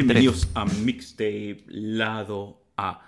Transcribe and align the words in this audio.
Bienvenidos 0.00 0.48
a 0.54 0.64
Mixtape 0.64 1.62
Lado 1.66 2.62
A. 2.78 3.06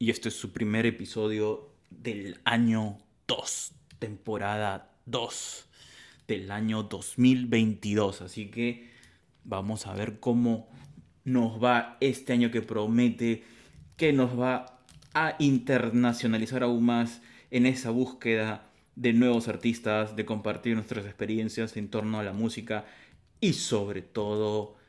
Y 0.00 0.10
este 0.10 0.30
es 0.30 0.34
su 0.34 0.50
primer 0.50 0.84
episodio 0.84 1.76
del 1.90 2.40
año 2.44 2.98
2, 3.28 3.72
temporada 4.00 4.96
2 5.06 5.68
del 6.26 6.50
año 6.50 6.82
2022. 6.82 8.20
Así 8.22 8.46
que 8.46 8.90
vamos 9.44 9.86
a 9.86 9.94
ver 9.94 10.18
cómo 10.18 10.68
nos 11.22 11.62
va 11.62 11.98
este 12.00 12.32
año 12.32 12.50
que 12.50 12.62
promete 12.62 13.44
que 13.96 14.12
nos 14.12 14.36
va 14.36 14.80
a 15.14 15.36
internacionalizar 15.38 16.64
aún 16.64 16.84
más 16.84 17.22
en 17.52 17.64
esa 17.64 17.90
búsqueda 17.90 18.72
de 18.96 19.12
nuevos 19.12 19.46
artistas, 19.46 20.16
de 20.16 20.24
compartir 20.24 20.74
nuestras 20.74 21.06
experiencias 21.06 21.76
en 21.76 21.86
torno 21.90 22.18
a 22.18 22.24
la 22.24 22.32
música 22.32 22.86
y 23.40 23.52
sobre 23.52 24.02
todo 24.02 24.82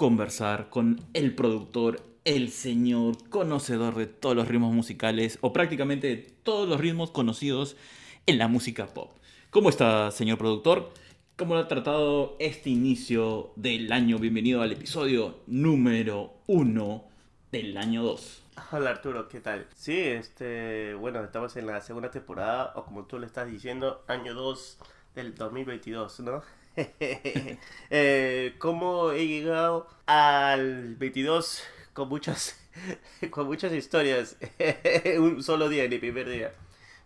conversar 0.00 0.70
con 0.70 0.98
el 1.12 1.34
productor, 1.34 2.00
el 2.24 2.48
señor 2.48 3.28
conocedor 3.28 3.96
de 3.96 4.06
todos 4.06 4.34
los 4.34 4.48
ritmos 4.48 4.72
musicales 4.72 5.36
o 5.42 5.52
prácticamente 5.52 6.06
de 6.06 6.16
todos 6.16 6.66
los 6.66 6.80
ritmos 6.80 7.10
conocidos 7.10 7.76
en 8.24 8.38
la 8.38 8.48
música 8.48 8.86
pop. 8.86 9.10
¿Cómo 9.50 9.68
está, 9.68 10.10
señor 10.10 10.38
productor? 10.38 10.94
¿Cómo 11.36 11.52
lo 11.52 11.60
ha 11.60 11.68
tratado 11.68 12.34
este 12.38 12.70
inicio 12.70 13.52
del 13.56 13.92
año? 13.92 14.18
Bienvenido 14.18 14.62
al 14.62 14.72
episodio 14.72 15.40
número 15.46 16.32
uno 16.46 17.04
del 17.52 17.76
año 17.76 18.02
2. 18.02 18.42
Hola 18.72 18.88
Arturo, 18.88 19.28
¿qué 19.28 19.40
tal? 19.40 19.66
Sí, 19.74 19.98
este, 19.98 20.94
bueno, 20.94 21.22
estamos 21.22 21.54
en 21.58 21.66
la 21.66 21.82
segunda 21.82 22.10
temporada, 22.10 22.72
o 22.74 22.86
como 22.86 23.04
tú 23.04 23.18
le 23.18 23.26
estás 23.26 23.50
diciendo, 23.50 24.02
año 24.08 24.32
2 24.32 24.78
del 25.14 25.34
2022, 25.34 26.20
¿no? 26.20 26.42
eh, 27.90 28.54
¿Cómo 28.58 29.10
he 29.12 29.26
llegado 29.26 29.88
al 30.06 30.96
22 30.96 31.62
con 31.92 32.08
muchas, 32.08 32.58
con 33.30 33.46
muchas 33.46 33.72
historias? 33.72 34.36
Un 35.18 35.42
solo 35.42 35.68
día, 35.68 35.84
en 35.84 35.90
mi 35.90 35.98
primer 35.98 36.28
día. 36.28 36.52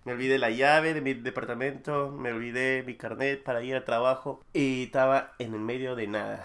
Me 0.05 0.13
olvidé 0.13 0.39
la 0.39 0.51
llave 0.51 0.93
de 0.93 1.01
mi 1.01 1.15
departamento, 1.15 2.11
me 2.11 2.33
olvidé 2.33 2.83
mi 2.87 2.95
carnet 2.95 3.43
para 3.43 3.63
ir 3.63 3.75
al 3.75 3.85
trabajo 3.85 4.45
y 4.53 4.85
estaba 4.85 5.33
en 5.39 5.55
el 5.55 5.61
medio 5.61 5.97
de 5.97 6.07
nada. 6.07 6.45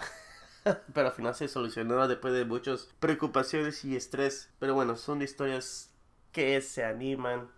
Pero 0.94 1.08
al 1.08 1.14
final 1.14 1.36
se 1.36 1.48
solucionó 1.48 2.08
después 2.08 2.34
de 2.34 2.46
muchas 2.46 2.88
preocupaciones 3.00 3.84
y 3.84 3.96
estrés. 3.96 4.50
Pero 4.60 4.76
bueno, 4.76 4.96
son 4.96 5.22
historias 5.22 5.92
que 6.32 6.62
se 6.62 6.86
animan 6.86 7.50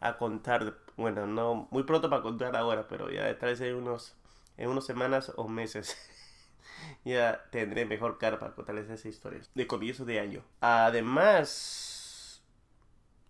a 0.00 0.18
contar. 0.18 0.76
Bueno, 0.96 1.26
no 1.26 1.68
muy 1.70 1.84
pronto 1.84 2.10
para 2.10 2.22
contar 2.22 2.54
ahora, 2.54 2.86
pero 2.88 3.10
ya 3.10 3.24
detrás 3.24 3.58
de 3.58 3.74
unos 3.74 4.15
en 4.56 4.68
unas 4.68 4.84
semanas 4.84 5.32
o 5.36 5.48
meses. 5.48 5.96
ya 7.04 7.44
tendré 7.50 7.86
mejor 7.86 8.18
cara 8.18 8.38
para 8.38 8.54
contarles 8.54 8.86
esas 8.86 9.06
historias 9.06 9.50
de 9.54 9.66
comienzo 9.66 10.04
de 10.04 10.20
año. 10.20 10.44
Además, 10.60 12.42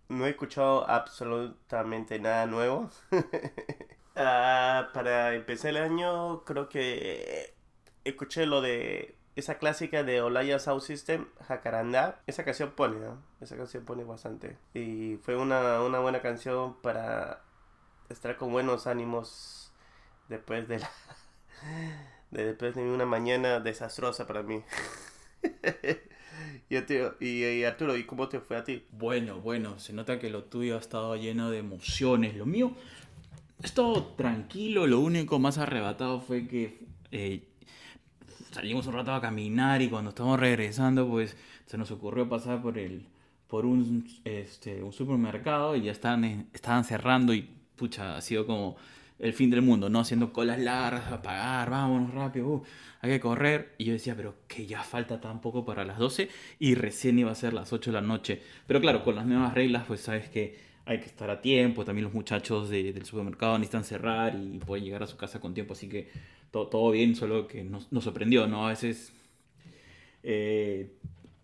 no 0.09 0.27
he 0.27 0.31
escuchado 0.31 0.89
absolutamente 0.89 2.19
nada 2.19 2.47
nuevo. 2.47 2.91
Ah, 4.19 4.89
para 4.95 5.35
empezar 5.35 5.73
el 5.73 5.77
año, 5.77 6.43
creo 6.45 6.71
que 6.71 7.55
escuché 8.03 8.47
lo 8.47 8.63
de 8.63 9.15
esa 9.37 9.59
clásica 9.59 10.03
de 10.05 10.23
Olaya 10.23 10.59
Sound 10.59 10.81
System, 10.81 11.27
Jacaranda. 11.47 12.23
Esa 12.27 12.43
canción 12.43 12.71
pone, 12.71 12.99
¿no? 12.99 13.23
Esa 13.43 13.59
canción 13.59 13.85
pone 13.85 14.05
bastante. 14.05 14.57
Y 14.73 15.19
fue 15.19 15.37
una, 15.37 15.83
una 15.83 15.99
buena 16.01 16.23
canción 16.23 16.81
para 16.81 17.43
estar 18.09 18.39
con 18.39 18.53
buenos 18.53 18.87
ánimos 18.87 19.66
después 20.29 20.69
de 20.69 20.81
la 20.81 20.91
de 22.31 22.45
después 22.45 22.75
de 22.75 22.83
una 22.83 23.07
mañana 23.07 23.61
desastrosa 23.61 24.27
para 24.27 24.43
mí. 24.43 24.63
y, 26.69 27.27
y, 27.27 27.65
Arturo, 27.65 27.97
¿y 27.97 28.05
cómo 28.05 28.29
te 28.29 28.41
fue 28.41 28.57
a 28.57 28.65
ti? 28.65 28.85
Bueno, 28.93 29.41
bueno, 29.41 29.79
se 29.79 29.93
nota 29.93 30.19
que 30.19 30.31
lo 30.31 30.45
tuyo 30.45 30.77
ha 30.77 30.81
estado 30.81 31.17
lleno 31.17 31.51
de 31.51 31.59
emociones. 31.59 32.37
Lo 32.37 32.47
mío 32.47 32.73
ha 33.63 33.67
estado 33.67 34.05
tranquilo. 34.17 34.87
Lo 34.87 35.01
único 35.01 35.39
más 35.39 35.59
arrebatado 35.59 36.21
fue 36.21 36.47
que 36.47 36.81
eh, 37.13 37.49
salimos 38.51 38.87
un 38.87 38.95
rato 38.95 39.13
a 39.15 39.21
caminar 39.21 39.83
y 39.83 39.89
cuando 39.89 40.11
estamos 40.11 40.39
regresando, 40.39 41.09
pues 41.09 41.37
se 41.67 41.79
nos 41.79 41.91
ocurrió 41.91 42.29
pasar 42.29 42.63
por 42.63 42.79
el 42.79 43.07
por 43.49 43.65
un, 43.65 44.09
este, 44.25 44.83
un 44.83 44.93
supermercado 44.93 45.77
y 45.77 45.83
ya 45.83 45.93
estaban, 45.93 46.49
estaban 46.53 46.85
cerrando 46.85 47.33
y 47.33 47.49
pucha, 47.77 48.17
ha 48.17 48.21
sido 48.21 48.47
como 48.47 48.77
el 49.19 49.33
fin 49.33 49.51
del 49.51 49.63
mundo, 49.63 49.89
¿no? 49.89 50.01
Haciendo 50.01 50.33
colas 50.33 50.59
largas, 50.59 51.11
a 51.11 51.23
pagar, 51.23 51.71
vámonos 51.71 52.13
rápido, 52.13 52.49
uh, 52.49 52.63
hay 53.01 53.11
que 53.11 53.21
correr. 53.21 53.75
Y 53.79 53.85
yo 53.85 53.93
decía, 53.93 54.15
pero 54.15 54.35
que 54.47 54.67
ya 54.67 54.83
falta 54.83 55.21
tan 55.21 55.41
poco 55.41 55.65
para 55.65 55.85
las 55.85 55.99
12 55.99 56.29
y 56.59 56.75
recién 56.75 57.19
iba 57.19 57.31
a 57.31 57.35
ser 57.35 57.53
las 57.53 57.73
8 57.73 57.91
de 57.91 57.95
la 57.95 58.07
noche. 58.07 58.43
Pero 58.67 58.81
claro, 58.81 59.03
con 59.03 59.15
las 59.15 59.27
nuevas 59.27 59.55
reglas, 59.55 59.85
pues 59.87 60.01
sabes 60.01 60.29
que 60.29 60.59
hay 60.85 61.01
que 61.01 61.07
estar 61.07 61.31
a 61.31 61.41
tiempo. 61.41 61.85
También 61.85 62.05
los 62.05 62.15
muchachos 62.15 62.69
del 62.69 63.05
supermercado 63.05 63.59
necesitan 63.59 63.85
cerrar 63.85 64.35
y 64.35 64.59
pueden 64.59 64.85
llegar 64.85 65.03
a 65.03 65.07
su 65.07 65.17
casa 65.17 65.41
con 65.41 65.55
tiempo. 65.55 65.73
Así 65.73 65.89
que 65.89 66.09
todo, 66.51 66.91
bien, 66.91 67.15
solo 67.17 67.47
que 67.47 67.65
nos, 67.65 67.89
sorprendió, 68.01 68.47
¿no? 68.47 68.67
A 68.67 68.71
veces 68.71 69.13
eh, 70.23 70.91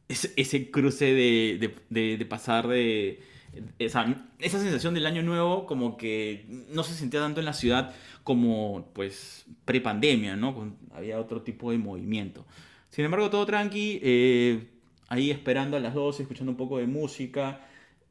ese, 0.09 0.71
cruce 0.71 1.13
de, 1.13 1.75
de 1.91 2.27
pasar 2.27 2.69
de 2.69 3.32
esa, 3.79 4.07
esa 4.39 4.59
sensación 4.59 4.95
del 4.95 5.07
año 5.07 5.23
nuevo 5.23 5.67
como 5.67 5.97
que 5.97 6.47
no 6.71 6.83
se 6.83 6.95
sentía 6.95 7.21
tanto 7.21 7.41
en 7.41 7.47
la 7.47 7.53
ciudad 7.53 7.95
como 8.25 8.91
pues 8.95 9.47
pre-pandemia, 9.65 10.37
¿no? 10.37 10.77
Había 10.93 11.19
otro 11.19 11.43
tipo 11.43 11.71
de 11.71 11.79
movimiento. 11.79 12.47
Sin 12.89 13.05
embargo, 13.05 13.31
todo 13.31 13.47
tranqui, 13.47 14.01
eh, 14.03 14.69
ahí 15.09 15.31
esperando 15.31 15.77
a 15.77 15.81
las 15.81 15.95
12, 15.95 16.23
escuchando 16.23 16.53
un 16.53 16.57
poco 16.57 16.79
de 16.79 16.87
música. 16.87 17.61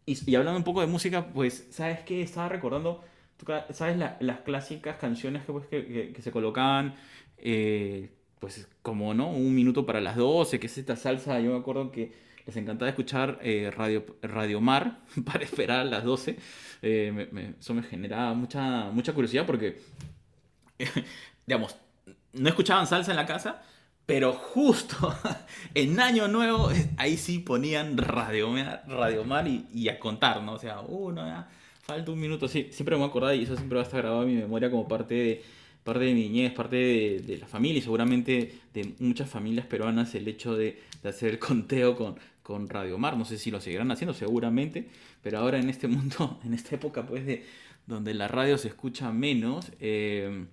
Y, 0.06 0.35
hablando 0.35 0.57
un 0.57 0.63
poco 0.63 0.81
de 0.81 0.88
música, 0.88 1.28
pues, 1.34 1.68
¿sabes 1.72 2.00
qué? 2.01 2.22
Estaba 2.22 2.50
recordando, 2.50 3.03
¿sabes? 3.69 3.97
las 3.97 4.40
clásicas 4.40 4.97
canciones 4.97 5.44
que, 5.46 5.51
pues, 5.53 5.66
se 6.24 6.31
colocaban, 6.31 6.96
eh, 7.38 8.09
pues, 8.40 8.68
como, 8.81 9.13
¿no? 9.13 9.30
Un 9.30 9.53
minuto 9.53 9.85
para 9.85 10.01
las 10.01 10.16
12, 10.16 10.59
que 10.59 10.68
es 10.68 10.78
esta 10.78 10.96
salsa, 10.96 11.40
yo 11.40 11.51
me 11.51 11.59
acuerdo 11.59 11.91
que 11.91 12.12
les 12.51 12.57
encantaba 12.57 12.89
escuchar 12.89 13.39
eh, 13.41 13.72
Radio, 13.73 14.06
Radio 14.22 14.59
Mar 14.59 15.00
para 15.25 15.44
esperar 15.44 15.79
a 15.79 15.85
las 15.85 16.03
12. 16.03 16.38
Eh, 16.81 17.56
eso 17.57 17.73
me 17.73 17.81
generaba 17.81 18.34
mucha, 18.34 18.91
mucha 18.91 19.13
curiosidad 19.13 19.45
porque, 19.45 19.81
digamos, 21.47 21.78
no 22.34 22.50
escuchaban 22.50 22.88
salsa 22.88 23.12
en 23.12 23.17
la 23.17 23.25
casa, 23.25 23.62
pero 24.06 24.34
justo 24.34 25.16
en 25.73 25.97
Año 26.01 26.28
Nuevo, 26.28 26.69
ahí 26.97 27.16
sí 27.16 27.39
ponían 27.39 27.97
Radio, 27.97 28.53
Radio 28.85 29.23
Mar 29.23 29.47
y, 29.47 29.88
a 29.88 29.97
contar, 29.97 30.44
¿no? 30.44 30.53
O 30.53 30.59
sea, 30.59 30.81
uno, 30.81 31.25
ya, 31.25 31.47
falta 31.83 32.12
un 32.12 32.19
minuto. 32.19 32.50
Sí, 32.50 32.68
siempre 32.72 32.97
me 32.97 33.06
acuerdo 33.06 33.33
y 33.33 33.44
eso 33.44 33.56
siempre 33.56 33.78
va 33.78 33.83
a 33.83 33.85
estar 33.85 34.01
grabado 34.01 34.23
en 34.23 34.35
mi 34.35 34.35
memoria 34.35 34.69
como 34.69 34.89
parte 34.89 35.13
de 35.13 35.62
parte 35.83 36.06
de 36.06 36.13
mi 36.13 36.29
niñez, 36.29 36.53
parte 36.53 36.75
de, 36.75 37.38
la 37.39 37.47
familia 37.47 37.79
y 37.79 37.81
seguramente 37.81 38.59
de 38.72 38.94
muchas 39.00 39.28
familias 39.28 39.66
peruanas 39.66 40.13
el 40.13 40.28
hecho 40.28 40.56
de, 40.56 40.79
de, 41.01 41.09
hacer 41.09 41.29
el 41.31 41.39
conteo 41.39 41.95
con, 41.95 42.19
con 42.44 42.69
Radio 42.69 42.97
Mar. 42.97 43.18
No 43.18 43.25
sé 43.25 43.38
si 43.38 43.52
lo 43.52 43.62
seguirán 43.62 43.91
haciendo, 43.91 44.13
seguramente, 44.13 44.90
pero 45.22 45.40
ahora 45.40 45.59
en 45.59 45.69
este 45.69 45.88
mundo, 45.88 46.40
en 46.46 46.53
esta 46.53 46.75
época, 46.75 47.06
pues, 47.06 47.25
de 47.25 47.46
donde 47.88 48.13
la 48.13 48.28
radio 48.28 48.57
se 48.57 48.68
escucha 48.68 49.12
menos, 49.12 49.72
eh, 49.79 50.46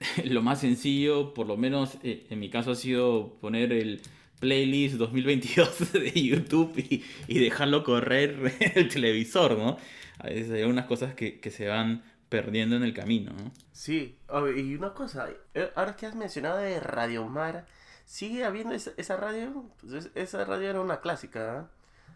lo 0.24 0.42
más 0.42 0.60
sencillo, 0.60 1.34
por 1.34 1.46
lo 1.46 1.56
menos 1.56 1.98
eh, 2.02 2.26
en 2.30 2.40
mi 2.40 2.50
caso, 2.50 2.72
ha 2.72 2.76
sido 2.76 3.36
poner 3.40 3.72
el 3.72 4.00
playlist 4.40 4.96
2022 4.96 5.92
de 5.92 6.12
YouTube 6.12 6.78
y, 6.78 7.38
dejarlo 7.38 7.84
correr 7.84 8.54
el 8.74 8.88
televisor, 8.88 9.58
¿no? 9.58 9.76
hay 10.20 10.62
unas 10.64 10.86
cosas 10.86 11.14
que, 11.14 11.38
que, 11.38 11.50
se 11.50 11.68
van 11.68 12.02
perdiendo 12.28 12.76
en 12.76 12.82
el 12.82 12.92
camino, 12.92 13.32
¿no? 13.32 13.52
Sí, 13.72 14.18
y 14.56 14.74
una 14.74 14.92
cosa, 14.92 15.28
eh, 15.54 15.70
ahora 15.76 15.96
que 15.96 16.06
has 16.06 16.14
mencionado 16.14 16.58
de 16.58 16.80
Radio 16.80 17.26
Mar, 17.26 17.66
¿Sigue 18.08 18.42
habiendo 18.42 18.74
esa, 18.74 19.16
radio? 19.18 19.66
Pues 19.82 20.10
esa 20.14 20.42
radio 20.46 20.70
era 20.70 20.80
una 20.80 21.00
clásica. 21.00 21.60
¿eh? 21.60 22.12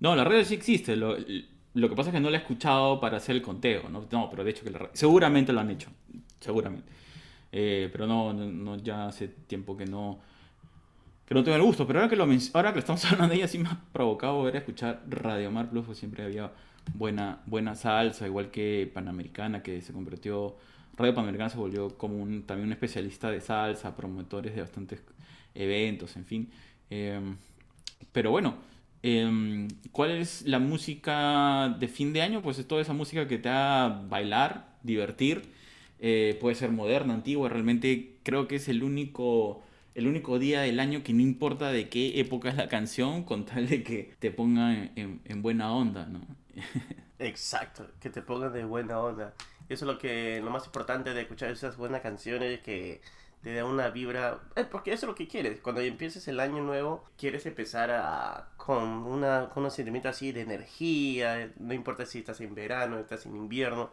No, 0.00 0.16
la 0.16 0.24
radio 0.24 0.44
sí 0.44 0.54
existe. 0.54 0.96
Lo, 0.96 1.14
que 1.16 1.94
pasa 1.94 2.10
es 2.10 2.14
que 2.14 2.20
no 2.20 2.30
la 2.30 2.38
he 2.38 2.40
escuchado 2.40 2.98
para 2.98 3.18
hacer 3.18 3.36
el 3.36 3.42
conteo. 3.42 3.88
No, 3.88 4.04
no 4.10 4.28
pero 4.28 4.42
de 4.42 4.50
hecho 4.50 4.64
que 4.64 4.70
la, 4.70 4.90
seguramente 4.92 5.52
lo 5.52 5.60
han 5.60 5.70
hecho. 5.70 5.88
Seguramente. 6.40 6.88
Eh, 7.52 7.88
pero 7.92 8.08
no, 8.08 8.32
no, 8.34 8.76
ya 8.78 9.06
hace 9.06 9.28
tiempo 9.28 9.76
que 9.76 9.86
no 9.86 10.18
que 11.26 11.34
no 11.34 11.44
tengo 11.44 11.56
el 11.56 11.62
gusto. 11.62 11.86
Pero 11.86 12.00
ahora 12.00 12.10
que 12.10 12.16
lo, 12.16 12.26
ahora 12.54 12.72
que 12.72 12.80
estamos 12.80 13.04
hablando 13.12 13.28
de 13.28 13.36
ella 13.36 13.46
sí 13.46 13.58
me 13.58 13.68
ha 13.68 13.80
provocado 13.92 14.42
ver 14.42 14.56
a 14.56 14.58
escuchar 14.58 15.04
Radio 15.08 15.52
Mar 15.52 15.70
Plus, 15.70 15.86
pues 15.86 15.96
siempre 15.96 16.24
había 16.24 16.50
buena, 16.92 17.40
buena 17.46 17.76
salsa, 17.76 18.26
igual 18.26 18.50
que 18.50 18.90
Panamericana, 18.92 19.62
que 19.62 19.80
se 19.80 19.92
convirtió... 19.92 20.56
Radio 20.96 21.14
Panamericana 21.14 21.50
se 21.50 21.58
volvió 21.58 21.96
como 21.96 22.16
un, 22.16 22.44
también 22.44 22.68
un 22.68 22.72
especialista 22.72 23.30
de 23.30 23.40
salsa, 23.40 23.96
promotores 23.96 24.54
de 24.54 24.62
bastantes 24.62 25.02
eventos, 25.54 26.16
en 26.16 26.24
fin. 26.24 26.50
Em, 26.90 27.36
pero 28.12 28.30
bueno, 28.30 28.56
em, 29.02 29.68
¿cuál 29.92 30.12
es 30.12 30.42
la 30.46 30.58
música 30.58 31.76
de 31.78 31.88
fin 31.88 32.12
de 32.12 32.22
año? 32.22 32.42
Pues 32.42 32.58
es 32.58 32.66
toda 32.66 32.82
esa 32.82 32.92
música 32.92 33.28
que 33.28 33.38
te 33.38 33.48
haga 33.48 33.88
bailar, 34.08 34.76
divertir. 34.82 35.42
Eh, 35.98 36.36
puede 36.40 36.54
ser 36.56 36.70
moderna, 36.72 37.14
antigua, 37.14 37.48
realmente 37.48 38.16
creo 38.22 38.48
que 38.48 38.56
es 38.56 38.68
el 38.68 38.82
único 38.82 39.62
el 39.94 40.06
único 40.06 40.38
día 40.38 40.60
del 40.60 40.78
año 40.78 41.02
que 41.02 41.14
no 41.14 41.22
importa 41.22 41.72
de 41.72 41.88
qué 41.88 42.20
época 42.20 42.50
es 42.50 42.56
la 42.56 42.68
canción, 42.68 43.24
con 43.24 43.46
tal 43.46 43.66
de 43.66 43.82
que 43.82 44.14
te 44.18 44.30
pongan 44.30 44.92
en, 44.94 45.22
en 45.24 45.40
buena 45.40 45.72
onda, 45.72 46.04
¿no? 46.04 46.20
Exacto, 47.18 47.86
que 47.98 48.10
te 48.10 48.20
pongan 48.20 48.52
de 48.52 48.64
buena 48.66 49.00
onda. 49.00 49.32
Eso 49.68 49.84
es 49.84 49.92
lo 49.92 49.98
que 49.98 50.40
lo 50.42 50.50
más 50.50 50.66
importante 50.66 51.12
de 51.14 51.22
escuchar 51.22 51.50
esas 51.50 51.76
buenas 51.76 52.00
canciones 52.00 52.60
que 52.60 53.00
te 53.42 53.54
da 53.54 53.64
una 53.64 53.90
vibra, 53.90 54.40
eh, 54.56 54.64
porque 54.64 54.92
eso 54.92 55.06
es 55.06 55.08
lo 55.08 55.14
que 55.14 55.28
quieres. 55.28 55.60
Cuando 55.60 55.80
empieces 55.80 56.26
el 56.28 56.40
año 56.40 56.62
nuevo, 56.62 57.04
quieres 57.16 57.46
empezar 57.46 57.90
a, 57.90 58.48
con, 58.56 58.82
una, 58.82 59.48
con 59.50 59.64
un 59.64 59.70
sentimiento 59.70 60.08
así 60.08 60.32
de 60.32 60.42
energía, 60.42 61.52
no 61.58 61.74
importa 61.74 62.06
si 62.06 62.20
estás 62.20 62.40
en 62.40 62.54
verano, 62.54 62.98
estás 62.98 63.26
en 63.26 63.36
invierno, 63.36 63.90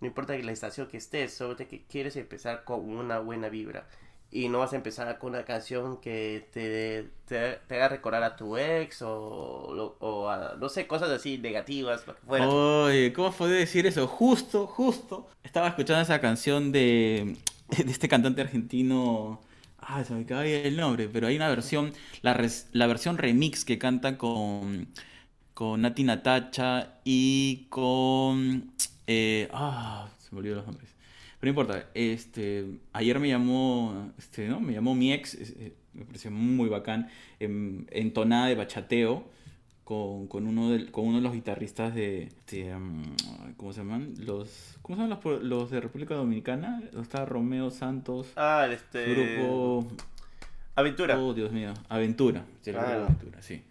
no 0.00 0.06
importa 0.06 0.36
la 0.36 0.52
estación 0.52 0.88
que 0.88 0.96
estés, 0.98 1.34
solo 1.34 1.56
que 1.56 1.84
quieres 1.88 2.16
empezar 2.16 2.64
con 2.64 2.80
una 2.88 3.18
buena 3.18 3.48
vibra 3.48 3.86
y 4.32 4.48
no 4.48 4.60
vas 4.60 4.72
a 4.72 4.76
empezar 4.76 5.18
con 5.18 5.34
una 5.34 5.44
canción 5.44 5.98
que 5.98 6.48
te, 6.52 7.10
te, 7.26 7.74
haga 7.74 7.88
recordar 7.88 8.22
a 8.22 8.34
tu 8.34 8.56
ex 8.56 9.02
o, 9.02 9.96
o 10.00 10.28
a, 10.30 10.56
no 10.58 10.70
sé, 10.70 10.86
cosas 10.86 11.10
así 11.10 11.36
negativas, 11.36 12.06
lo 12.06 12.14
que 12.14 12.22
fuera. 12.22 12.48
Oye, 12.48 13.12
¿cómo 13.12 13.30
podía 13.30 13.56
decir 13.56 13.86
eso? 13.86 14.06
Justo, 14.06 14.66
justo. 14.66 15.28
Estaba 15.44 15.68
escuchando 15.68 16.00
esa 16.00 16.18
canción 16.18 16.72
de, 16.72 17.36
de 17.84 17.92
este 17.92 18.08
cantante 18.08 18.40
argentino. 18.40 19.42
Ah, 19.78 20.02
se 20.02 20.14
me 20.14 20.22
acaba 20.22 20.46
el 20.46 20.76
nombre, 20.78 21.08
pero 21.12 21.26
hay 21.26 21.36
una 21.36 21.50
versión, 21.50 21.92
la, 22.22 22.48
la 22.72 22.86
versión 22.86 23.18
remix 23.18 23.66
que 23.66 23.78
canta 23.78 24.16
con, 24.16 24.88
con 25.52 25.82
Nati 25.82 26.04
Natacha 26.04 27.00
y 27.04 27.66
con... 27.68 28.72
Eh, 29.06 29.48
ah, 29.52 30.08
se 30.18 30.34
me 30.34 30.38
olvidó 30.38 30.56
los 30.56 30.66
nombres. 30.66 30.91
Pero 31.42 31.54
no 31.54 31.60
importa, 31.60 31.88
este, 31.94 32.78
ayer 32.92 33.18
me 33.18 33.26
llamó, 33.26 34.12
este, 34.16 34.46
¿no? 34.46 34.60
Me 34.60 34.74
llamó 34.74 34.94
mi 34.94 35.12
ex, 35.12 35.34
eh, 35.34 35.74
me 35.92 36.04
pareció 36.04 36.30
muy 36.30 36.68
bacán, 36.68 37.08
en, 37.40 37.88
en 37.90 38.12
tonada 38.12 38.46
de 38.46 38.54
bachateo, 38.54 39.24
con, 39.82 40.28
con, 40.28 40.46
uno 40.46 40.70
de, 40.70 40.92
con 40.92 41.04
uno 41.04 41.16
de 41.16 41.22
los 41.24 41.32
guitarristas 41.32 41.96
de, 41.96 42.22
este, 42.22 42.72
¿cómo 43.56 43.72
se 43.72 43.80
llaman? 43.80 44.14
Los, 44.20 44.78
¿Cómo 44.82 44.94
se 44.94 45.02
llaman 45.02 45.18
los, 45.20 45.42
los 45.42 45.70
de 45.72 45.80
República 45.80 46.14
Dominicana? 46.14 46.80
Está 46.96 47.24
Romeo 47.24 47.72
Santos. 47.72 48.28
Ah, 48.36 48.68
este... 48.70 49.12
Grupo... 49.12 49.88
Aventura. 50.76 51.18
Oh, 51.18 51.34
Dios 51.34 51.50
mío, 51.50 51.74
Aventura. 51.88 52.44
Ah. 52.72 53.04
Aventura, 53.04 53.42
sí. 53.42 53.64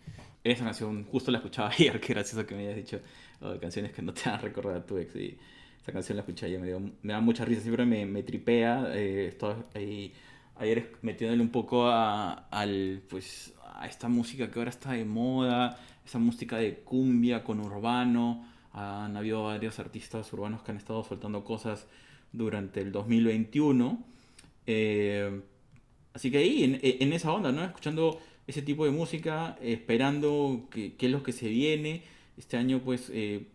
Esa 0.43 0.65
canción 0.65 1.05
justo 1.05 1.31
la 1.31 1.37
escuchaba 1.37 1.69
ayer, 1.73 2.01
qué 2.01 2.15
gracioso 2.15 2.45
que 2.45 2.53
me 2.53 2.63
hayas 2.63 2.75
dicho 2.75 2.99
oh, 3.39 3.57
canciones 3.61 3.93
que 3.93 4.01
no 4.01 4.13
te 4.13 4.23
van 4.25 4.39
a 4.39 4.41
recordar 4.41 4.75
a 4.75 4.85
tu 4.85 4.97
ex. 4.97 5.15
Y, 5.15 5.37
esa 5.81 5.91
canción 5.91 6.15
la 6.17 6.21
escuché 6.21 6.45
ayer, 6.45 6.59
me, 6.59 6.91
me 7.01 7.13
da 7.13 7.21
mucha 7.21 7.43
risa, 7.43 7.61
siempre 7.61 7.85
me, 7.85 8.05
me 8.05 8.21
tripea. 8.21 8.91
Eh, 8.93 9.29
estoy 9.29 9.55
ahí, 9.73 10.13
ayer 10.57 10.95
metiéndole 11.01 11.41
un 11.41 11.49
poco 11.49 11.87
a, 11.87 12.33
al, 12.51 13.01
pues, 13.09 13.53
a 13.75 13.87
esta 13.87 14.07
música 14.07 14.51
que 14.51 14.59
ahora 14.59 14.69
está 14.69 14.91
de 14.91 15.05
moda, 15.05 15.79
esa 16.05 16.19
música 16.19 16.57
de 16.57 16.75
cumbia 16.75 17.43
con 17.43 17.59
urbano. 17.59 18.45
Han 18.73 19.17
habido 19.17 19.43
varios 19.43 19.79
artistas 19.79 20.31
urbanos 20.33 20.61
que 20.61 20.71
han 20.71 20.77
estado 20.77 21.03
soltando 21.03 21.43
cosas 21.43 21.87
durante 22.31 22.81
el 22.81 22.91
2021. 22.91 24.03
Eh, 24.67 25.41
así 26.13 26.29
que 26.29 26.37
ahí, 26.37 26.63
en, 26.63 26.79
en, 26.81 27.11
esa 27.13 27.33
onda, 27.33 27.51
¿no? 27.51 27.63
Escuchando 27.63 28.19
ese 28.45 28.61
tipo 28.61 28.85
de 28.85 28.91
música, 28.91 29.57
esperando 29.61 30.67
qué 30.69 30.95
es 30.99 31.11
lo 31.11 31.23
que 31.23 31.31
se 31.31 31.49
viene. 31.49 32.03
Este 32.37 32.55
año, 32.57 32.81
pues, 32.85 33.11
eh, 33.13 33.47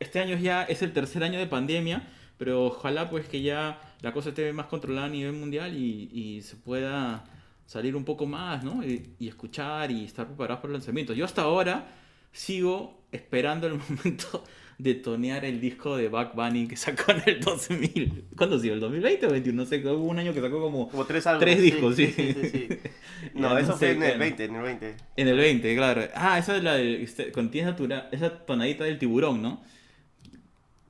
este 0.00 0.20
año 0.20 0.36
ya 0.36 0.64
es 0.64 0.82
el 0.82 0.92
tercer 0.92 1.22
año 1.22 1.38
de 1.38 1.46
pandemia, 1.46 2.08
pero 2.36 2.66
ojalá 2.66 3.08
pues 3.10 3.28
que 3.28 3.42
ya 3.42 3.80
la 4.00 4.12
cosa 4.12 4.30
esté 4.30 4.52
más 4.52 4.66
controlada 4.66 5.06
a 5.06 5.10
nivel 5.10 5.32
mundial 5.32 5.76
y, 5.76 6.40
se 6.42 6.56
pueda 6.56 7.24
salir 7.66 7.96
un 7.96 8.04
poco 8.04 8.26
más, 8.26 8.64
y, 8.84 9.28
escuchar 9.28 9.90
y 9.90 10.04
estar 10.04 10.26
preparados 10.26 10.60
para 10.60 10.68
el 10.68 10.74
lanzamiento. 10.74 11.12
Yo 11.12 11.24
hasta 11.24 11.42
ahora 11.42 11.88
sigo 12.32 13.02
esperando 13.12 13.66
el 13.66 13.74
momento 13.88 14.44
de 14.78 14.94
tonear 14.94 15.44
el 15.44 15.60
disco 15.60 15.96
de 15.96 16.08
Back 16.08 16.36
Bunny 16.36 16.68
que 16.68 16.76
sacó 16.76 17.10
en 17.10 17.22
el 17.26 17.40
2000. 17.40 18.26
¿Cuándo 18.36 18.60
sido? 18.60 18.74
¿El 18.74 18.80
2020 18.80 19.26
o 19.26 19.28
2021? 19.30 19.62
No 19.62 19.68
sé, 19.68 19.84
hubo 19.86 20.04
un 20.04 20.18
año 20.20 20.32
que 20.32 20.40
sacó 20.40 20.60
como, 20.60 20.88
como 20.88 21.04
tres, 21.04 21.24
tres 21.40 21.60
discos, 21.60 21.96
sí. 21.96 22.06
sí, 22.14 22.32
sí, 22.32 22.48
sí 22.48 22.68
no, 23.34 23.58
eso 23.58 23.76
fue 23.76 23.90
en 23.90 24.02
el 24.04 24.18
20, 24.18 24.44
en 24.44 24.54
el 24.54 24.62
20. 24.62 24.96
En 25.16 25.28
el 25.28 25.36
20, 25.36 25.76
claro. 25.76 26.02
Ah, 26.14 26.38
esa 26.38 26.56
es 26.56 26.62
la 26.62 26.74
de, 26.74 27.02
este, 27.02 27.32
contiene 27.32 27.74
esa 28.12 28.46
tonadita 28.46 28.84
del 28.84 28.98
tiburón, 28.98 29.42
¿no? 29.42 29.60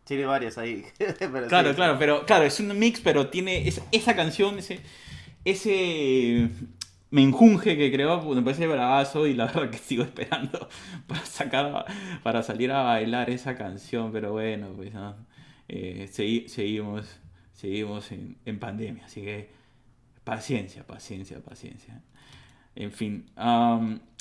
Tiene 0.04 0.26
varias 0.26 0.58
ahí. 0.58 0.84
claro, 1.48 1.74
claro, 1.74 1.96
pero 1.98 2.26
claro, 2.26 2.44
es 2.44 2.60
un 2.60 2.78
mix, 2.78 3.00
pero 3.00 3.28
tiene 3.28 3.66
esa, 3.66 3.82
esa 3.90 4.14
canción, 4.14 4.58
ese, 4.58 4.80
ese 5.44 6.50
me 7.10 7.22
enjunge 7.22 7.76
que 7.76 7.90
creo, 7.90 8.22
me 8.34 8.42
parece 8.42 8.66
bravazo 8.66 9.26
y 9.26 9.34
la 9.34 9.46
verdad 9.52 9.70
que 9.70 9.78
sigo 9.78 10.02
esperando 10.02 10.68
para 11.06 11.24
sacar, 11.24 11.86
para 12.22 12.42
salir 12.42 12.72
a 12.72 12.82
bailar 12.82 13.30
esa 13.30 13.56
canción, 13.56 14.12
pero 14.12 14.32
bueno, 14.32 14.68
pues 14.76 14.92
eh, 15.68 16.08
seguimos, 16.10 17.20
seguimos 17.52 18.12
en, 18.12 18.58
pandemia, 18.58 19.06
así 19.06 19.22
que 19.22 19.50
paciencia, 20.24 20.86
paciencia, 20.86 21.40
paciencia. 21.40 22.02
En 22.74 22.92
fin, 22.92 23.26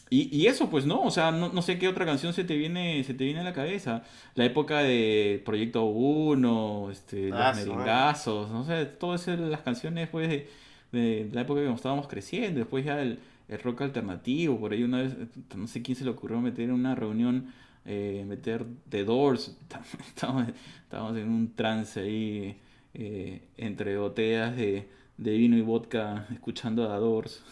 y, 0.09 0.47
eso 0.47 0.69
pues 0.69 0.85
no, 0.85 1.01
o 1.01 1.11
sea, 1.11 1.31
no, 1.31 1.61
sé 1.61 1.77
qué 1.77 1.87
otra 1.89 2.05
canción 2.05 2.33
se 2.33 2.45
te 2.45 2.55
viene, 2.55 3.03
se 3.03 3.13
te 3.13 3.25
viene 3.25 3.41
a 3.41 3.43
la 3.43 3.53
cabeza. 3.53 4.03
La 4.35 4.45
época 4.45 4.79
de 4.79 5.41
Proyecto 5.45 5.83
1, 5.83 6.89
este, 6.91 7.29
Los 7.29 7.39
ah, 7.39 7.53
Meringazos, 7.53 8.49
no 8.49 8.63
sé, 8.63 8.85
todas 8.85 9.27
las 9.27 9.61
canciones 9.61 10.07
pues 10.07 10.29
de 10.29 10.49
de 10.91 11.29
la 11.31 11.41
época 11.41 11.61
que 11.61 11.71
estábamos 11.71 12.07
creciendo, 12.07 12.59
después 12.59 12.85
ya 12.85 13.01
el, 13.01 13.19
rock 13.63 13.81
alternativo, 13.81 14.59
por 14.59 14.73
ahí 14.73 14.83
una 14.83 15.03
vez, 15.03 15.15
no 15.55 15.67
sé 15.67 15.81
quién 15.81 15.95
se 15.95 16.03
le 16.03 16.09
ocurrió 16.09 16.41
meter 16.41 16.65
en 16.65 16.71
una 16.73 16.95
reunión, 16.95 17.53
eh, 17.85 18.25
meter 18.27 18.65
The 18.89 19.05
Doors, 19.05 19.57
estábamos, 20.07 21.17
en 21.17 21.29
un 21.29 21.53
trance 21.55 21.99
ahí, 22.01 22.57
eh, 22.93 23.41
entre 23.57 23.97
botellas 23.97 24.55
de, 24.55 24.87
vino 25.17 25.57
y 25.57 25.61
vodka, 25.61 26.27
escuchando 26.33 26.83
a 26.83 26.95
The 26.95 26.99
Doors, 26.99 27.43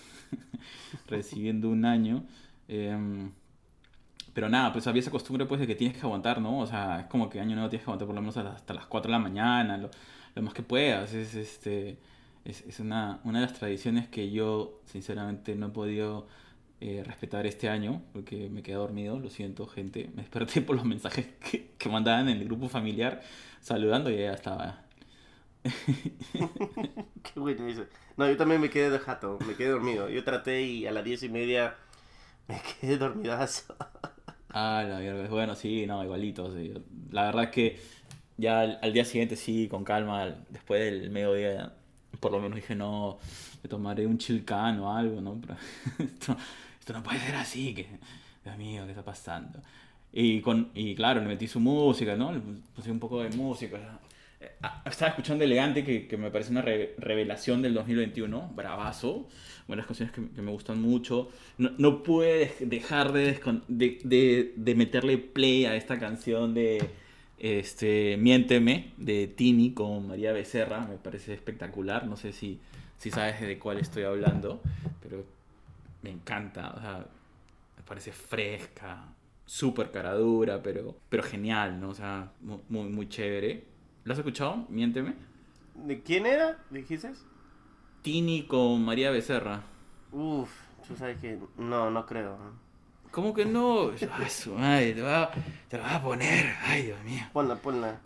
recibiendo 1.08 1.70
un 1.70 1.86
año. 1.86 2.26
Em, 2.68 3.32
pero 4.34 4.50
nada, 4.50 4.74
pues 4.74 4.86
había 4.88 5.00
esa 5.00 5.12
costumbre 5.12 5.46
pues 5.46 5.62
de 5.62 5.68
que 5.68 5.76
tienes 5.76 5.96
que 5.96 6.04
aguantar, 6.04 6.42
¿no? 6.42 6.60
O 6.60 6.68
sea, 6.68 7.02
es 7.02 7.06
como 7.06 7.30
que 7.30 7.40
año 7.40 7.56
nuevo 7.56 7.70
tienes 7.70 7.86
que 7.86 7.90
aguantar 7.90 8.06
por 8.06 8.16
lo 8.16 8.22
menos 8.22 8.36
hasta 8.36 8.74
las 8.74 8.86
4 8.86 9.10
de 9.10 9.12
la 9.14 9.20
mañana, 9.20 9.78
lo 9.78 10.42
más 10.42 10.54
que 10.54 10.62
puedas, 10.62 11.14
es 11.14 11.36
este 11.36 11.98
es, 12.46 12.62
es 12.62 12.80
una, 12.80 13.20
una, 13.24 13.42
de 13.42 13.48
las 13.48 13.58
tradiciones 13.58 14.08
que 14.08 14.32
yo 14.32 14.80
sinceramente 14.86 15.56
no 15.56 15.68
he 15.68 15.70
podido 15.70 16.28
eh, 16.80 17.04
respetar 17.06 17.46
este 17.48 17.70
año 17.70 18.04
porque 18.14 18.50
me 18.50 18.62
quedé 18.62 18.76
dormido, 18.76 19.20
lo 19.20 19.30
siento 19.30 19.66
gente, 19.66 20.10
me 20.14 20.22
desperté 20.22 20.62
por 20.62 20.76
los 20.76 20.86
mensajes 20.86 21.26
que, 21.52 21.72
que 21.78 21.90
mandaban 21.90 22.30
en 22.30 22.38
el 22.38 22.46
grupo 22.46 22.70
familiar 22.70 23.22
saludando 23.62 24.12
y 24.12 24.18
ya 24.18 24.34
estaba. 24.34 24.84
Qué 25.64 27.40
bueno 27.40 27.68
eso. 27.68 27.86
No, 28.18 28.30
yo 28.30 28.38
también 28.38 28.62
me 28.62 28.70
quedé 28.70 28.92
de 28.92 29.00
jato, 29.00 29.40
me 29.48 29.56
quedé 29.56 29.70
dormido. 29.70 30.10
Yo 30.10 30.24
traté 30.24 30.62
y 30.62 30.86
a 30.86 30.92
las 30.92 31.04
diez 31.04 31.24
y 31.24 31.30
media 31.30 31.76
me 32.48 32.62
quedé 32.82 32.98
dormidazo. 32.98 33.76
ah, 34.50 34.86
la 34.88 35.00
verdad, 35.00 35.30
bueno, 35.30 35.56
sí, 35.56 35.88
no, 35.88 36.04
igualito. 36.04 36.54
La 37.10 37.24
verdad 37.24 37.46
es 37.46 37.50
que 37.50 37.80
ya 38.38 38.62
al, 38.62 38.80
al, 38.84 38.94
día 38.94 39.06
siguiente 39.06 39.36
sí, 39.36 39.68
con 39.68 39.84
calma, 39.84 40.36
después 40.50 40.82
del 40.82 41.10
mediodía 41.10 41.74
por 42.20 42.32
lo 42.32 42.40
menos 42.40 42.56
dije, 42.56 42.76
no, 42.76 43.18
me 43.64 43.70
tomaré 43.70 44.06
un 44.06 44.18
chilcán 44.18 44.80
o 44.80 44.96
algo, 44.96 45.22
¿no? 45.22 45.40
esto, 46.00 46.36
esto, 46.80 46.94
no 46.94 47.04
puede 47.04 47.20
ser 47.20 47.36
así, 47.36 47.74
que, 47.74 47.88
Dios 48.44 48.58
mío, 48.58 48.84
¿qué 48.86 48.92
está 48.92 49.04
pasando? 49.04 49.62
Y, 50.12 50.42
con, 50.42 50.72
y 50.74 50.96
claro, 50.96 51.22
le 51.22 51.28
metí 51.28 51.48
su 51.48 51.60
música, 51.60 52.16
¿no? 52.16 52.32
Le 52.32 52.40
puse 52.76 52.92
un 52.92 53.00
poco 53.00 53.22
de 53.22 53.30
música. 53.36 54.00
Eh, 54.40 54.52
ah, 54.62 54.82
estaba 54.86 55.10
escuchando 55.10 55.44
Elegante, 55.44 55.84
que, 55.84 56.08
que 56.08 56.18
me 56.18 56.32
parece 56.32 56.52
una 56.52 56.62
revelación 56.62 57.62
del 57.62 57.74
2021, 57.74 58.52
bravazo, 58.56 59.28
buenas 59.68 59.86
canciones 59.86 60.14
que, 60.14 60.30
que 60.30 60.42
me 60.42 60.52
gustan 60.52 60.82
mucho. 60.82 61.30
No, 61.58 61.72
no 61.78 62.04
pude 62.04 62.56
dejar 62.62 63.12
de, 63.12 63.40
de, 63.68 64.00
de, 64.04 64.54
de 64.56 64.76
meterle 64.76 65.18
play 65.18 65.66
a 65.66 65.76
esta 65.76 66.00
canción 66.00 66.54
de 66.54 66.90
este, 67.38 68.18
Miénteme 68.18 68.94
de 68.98 69.28
Tini 69.28 69.74
con 69.74 70.08
María 70.08 70.32
Becerra, 70.32 70.82
me 70.82 70.96
parece 70.98 71.34
espectacular. 71.34 72.08
No 72.08 72.16
sé 72.16 72.34
si, 72.34 72.60
si 72.98 73.12
sabes 73.12 73.42
de 73.42 73.60
cuál 73.60 73.78
estoy 73.78 74.04
hablando, 74.04 74.62
pero 75.02 75.24
me 76.02 76.12
encanta. 76.12 76.74
O 76.76 76.80
sea, 76.80 77.06
me 77.78 77.84
parece 77.84 78.12
fresca, 78.12 79.06
súper 79.46 79.92
caradura, 79.92 80.62
pero, 80.62 80.96
pero 81.10 81.24
genial, 81.24 81.80
¿no? 81.80 81.90
O 81.90 81.96
sea, 81.96 82.32
muy, 82.70 82.90
muy 82.90 83.10
chévere. 83.10 83.64
¿Lo 84.04 84.14
has 84.14 84.20
escuchado? 84.20 84.66
Miénteme. 84.70 85.14
¿De 85.76 86.02
quién 86.02 86.26
era? 86.26 86.58
¿Dijiste? 86.70 87.12
Tini 88.02 88.44
con 88.44 88.84
María 88.86 89.12
Becerra. 89.12 89.64
Uf, 90.12 90.50
tú 90.88 90.96
sabes 90.96 91.18
que 91.18 91.40
no, 91.58 91.90
no 91.92 92.06
creo. 92.06 92.38
¿Cómo 93.16 93.34
que 93.34 93.46
no? 93.46 93.92
Ay, 93.92 94.30
su 94.30 94.54
madre, 94.56 94.92
te 94.92 95.02
va, 95.02 95.32
te 95.70 95.78
va 95.78 95.96
a 95.96 96.04
poner. 96.04 96.54
Ay, 96.66 96.84
Dios 96.84 97.02
mío. 97.06 97.24
Ponla, 97.32 97.56
ponla. 97.56 98.02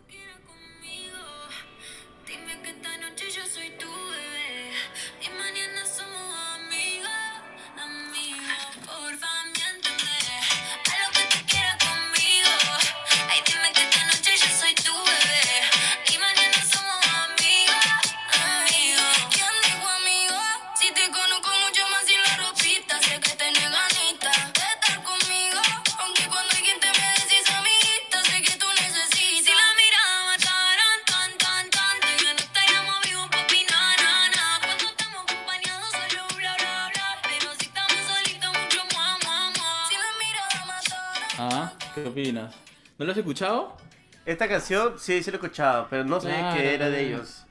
Escuchado? 43.29 43.77
Esta 44.25 44.47
canción 44.47 44.93
sí, 44.97 45.23
sí 45.23 45.31
la 45.31 45.37
he 45.37 45.39
escuchado, 45.39 45.87
pero 45.89 46.03
no 46.03 46.19
Claro, 46.19 46.57
que 46.57 46.73
era 46.73 46.89
de 46.89 47.07
ellos. 47.07 47.45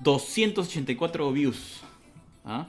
284 0.00 1.32
views. 1.32 1.80
¿Ah? 2.44 2.68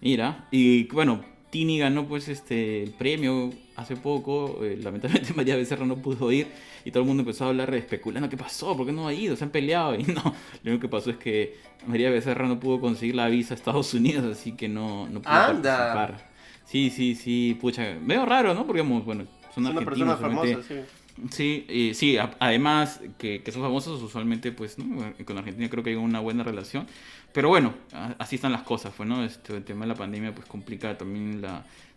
Mira, 0.00 0.46
y 0.50 0.84
bueno, 0.88 1.24
Tini 1.50 1.78
ganó 1.78 2.06
pues 2.06 2.28
este 2.28 2.82
el 2.82 2.90
premio 2.92 3.50
hace 3.76 3.96
poco. 3.96 4.64
eh, 4.64 4.78
lamentablemente 4.80 5.32
María 5.36 5.56
Becerra 5.56 5.86
no 5.86 5.96
pudo 5.96 6.30
ir 6.30 6.46
y 6.84 6.90
todo 6.90 7.02
el 7.02 7.06
mundo 7.08 7.22
empezó 7.22 7.44
a 7.44 7.48
hablar 7.48 7.74
especulando 7.74 8.28
qué 8.28 8.36
pasó, 8.36 8.76
por 8.76 8.86
qué 8.86 8.92
no 8.92 9.08
ha 9.08 9.14
ido, 9.14 9.34
se 9.36 9.44
han 9.44 9.50
peleado 9.50 9.94
y 9.94 10.02
no. 10.04 10.22
Lo 10.62 10.70
único 10.70 10.82
que 10.82 10.88
pasó 10.88 11.10
es 11.10 11.16
que 11.16 11.56
María 11.86 12.10
Becerra 12.10 12.46
no 12.46 12.60
pudo 12.60 12.80
conseguir 12.80 13.14
la 13.14 13.28
visa 13.28 13.54
a 13.54 13.56
Estados 13.56 13.92
Unidos, 13.94 14.24
así 14.38 14.52
que 14.52 14.68
no, 14.68 15.08
no 15.08 15.20
pudo 15.22 15.32
Anda. 15.32 15.94
participar. 15.94 16.28
Sí, 16.64 16.90
sí, 16.90 17.14
sí, 17.14 17.56
pucha, 17.58 17.96
medio 18.00 18.26
raro, 18.26 18.52
¿no? 18.52 18.66
Porque 18.66 18.82
bueno, 18.82 19.24
son 19.54 19.66
una 19.66 19.80
argentinos, 19.80 19.84
persona 19.84 20.14
obviamente, 20.14 20.62
famosa, 20.62 20.68
sí. 20.68 20.97
Sí, 21.30 21.66
y 21.68 21.94
sí, 21.94 22.16
además 22.38 23.00
que, 23.18 23.42
son 23.50 23.62
famosos 23.62 24.02
usualmente, 24.02 24.52
pues, 24.52 24.78
¿no? 24.78 25.12
Con 25.24 25.38
Argentina 25.38 25.68
creo 25.68 25.82
que 25.82 25.90
hay 25.90 25.96
una 25.96 26.20
buena 26.20 26.44
relación. 26.44 26.86
Pero 27.32 27.48
bueno, 27.48 27.74
así 28.18 28.36
están 28.36 28.52
las 28.52 28.62
cosas, 28.62 28.92
pues, 28.96 29.08
¿no? 29.08 29.24
Este, 29.24 29.56
el 29.56 29.64
tema 29.64 29.82
de 29.82 29.88
la 29.88 29.94
pandemia, 29.94 30.34
pues, 30.34 30.46
complica 30.46 30.96
también 30.96 31.42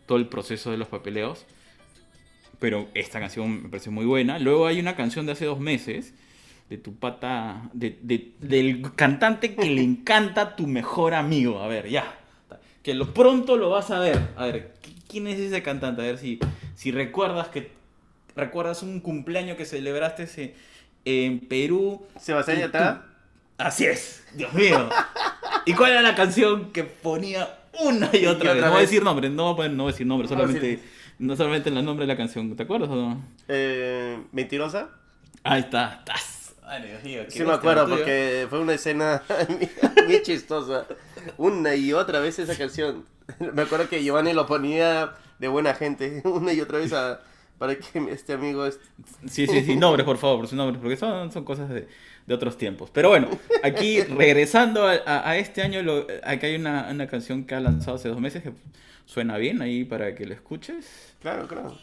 todo 0.05 0.17
el 0.17 0.27
proceso 0.27 0.71
de 0.71 0.77
los 0.77 0.87
papeleos. 0.87 1.45
Pero 2.59 2.87
esta 2.93 3.19
canción 3.19 3.63
me 3.63 3.69
parece 3.69 3.89
muy 3.89 4.05
buena. 4.05 4.37
Luego 4.39 4.67
hay 4.67 4.79
una 4.79 4.95
canción 4.95 5.25
de 5.25 5.31
hace 5.31 5.45
dos 5.45 5.59
meses, 5.59 6.13
de 6.69 6.77
tu 6.77 6.95
pata, 6.95 7.69
de, 7.73 7.97
de- 8.01 8.31
del 8.39 8.93
cantante 8.95 9.55
que 9.55 9.69
le 9.69 9.81
encanta 9.81 10.55
tu 10.55 10.67
mejor 10.67 11.13
amigo. 11.15 11.59
A 11.61 11.67
ver, 11.67 11.89
ya. 11.89 12.17
Que 12.83 12.93
lo 12.93 13.13
pronto 13.13 13.57
lo 13.57 13.69
vas 13.69 13.91
a 13.91 13.99
ver. 13.99 14.19
A 14.35 14.45
ver, 14.45 14.73
¿qui- 14.83 14.95
¿quién 15.07 15.27
es 15.27 15.39
ese 15.39 15.63
cantante? 15.63 16.01
A 16.01 16.05
ver 16.05 16.17
si, 16.17 16.39
si 16.75 16.91
recuerdas 16.91 17.47
que 17.49 17.71
recuerdas 18.35 18.83
un 18.83 18.99
cumpleaños 18.99 19.57
que 19.57 19.65
celebraste 19.65 20.23
ese- 20.23 20.55
en 21.05 21.39
Perú. 21.39 22.05
Sebastián 22.19 22.59
Yatra. 22.59 23.05
Así 23.57 23.85
es, 23.85 24.23
Dios 24.33 24.53
mío. 24.53 24.89
¿Y 25.65 25.73
cuál 25.73 25.91
era 25.91 26.01
la 26.01 26.15
canción 26.15 26.71
que 26.71 26.83
ponía 26.83 27.59
una 27.79 28.09
y 28.13 28.25
otra 28.25 28.51
Y 28.51 28.55
vez? 28.55 28.57
otra 28.57 28.65
no 28.65 28.69
voy 28.71 28.77
a 28.79 28.81
decir 28.81 29.03
nombre, 29.03 29.29
no 29.29 29.43
voy 29.43 29.53
a 29.53 29.55
poner- 29.57 29.71
no 29.71 29.83
voy 29.83 29.91
a 29.91 29.93
decir 29.93 30.07
nombre, 30.07 30.27
No 30.27 30.35
solamente, 30.35 30.79
no 31.19 31.35
solamente 31.35 31.69
el 31.69 31.85
nombre 31.85 32.05
de 32.05 32.13
la 32.13 32.17
canción. 32.17 32.55
¿Te 32.55 32.63
acuerdas 32.63 32.89
o 32.89 32.95
no? 32.95 33.23
Eh, 33.47 34.19
Mentirosa. 34.31 34.89
Ahí 35.43 35.61
está. 35.61 35.95
estás. 35.99 36.55
Ay, 36.63 36.83
Dios 36.87 37.03
mío, 37.03 37.21
qué 37.25 37.31
Sí 37.31 37.43
me 37.43 37.51
acuerdo 37.53 37.87
porque 37.89 38.47
fue 38.49 38.59
una 38.59 38.73
escena 38.73 39.21
muy 40.07 40.21
chistosa. 40.23 40.85
Una 41.37 41.75
y 41.75 41.93
otra 41.93 42.19
vez 42.19 42.39
esa 42.39 42.57
canción. 42.57 43.05
Me 43.53 43.61
acuerdo 43.63 43.87
que 43.89 44.01
Giovanni 44.03 44.33
lo 44.33 44.45
ponía 44.45 45.13
de 45.39 45.47
buena 45.47 45.73
gente 45.73 46.21
una 46.25 46.53
y 46.53 46.61
otra 46.61 46.77
vez 46.79 46.93
a- 46.93 47.19
para 47.57 47.75
que 47.75 47.99
este 48.11 48.33
amigo... 48.33 48.65
est- 48.65 48.81
Sí, 49.27 49.47
sí, 49.47 49.61
sí, 49.63 49.75
nombres, 49.75 50.05
por 50.05 50.17
favor, 50.17 50.47
sus 50.47 50.57
nombres, 50.57 50.79
porque 50.81 50.97
son, 50.97 51.31
son 51.31 51.43
cosas 51.43 51.69
de, 51.69 51.87
de 52.27 52.33
otros 52.33 52.57
tiempos. 52.57 52.89
Pero 52.91 53.09
bueno, 53.09 53.29
aquí 53.63 54.01
regresando 54.17 54.87
a, 54.87 54.93
a- 55.05 55.29
a 55.29 55.37
este 55.37 55.61
año, 55.61 55.81
lo, 55.83 56.07
aquí 56.23 56.47
hay 56.47 56.55
una, 56.55 56.89
una 56.91 57.07
canción 57.07 57.45
que 57.45 57.55
ha 57.55 57.59
lanzado 57.59 57.95
hace 57.97 58.09
dos 58.09 58.19
meses 58.19 58.43
que 58.43 58.53
suena 59.05 59.37
bien 59.37 59.61
ahí 59.61 59.83
para 59.85 60.15
que 60.15 60.25
la 60.25 60.33
escuches. 60.35 61.15
Claro, 61.21 61.47
claro. 61.47 61.77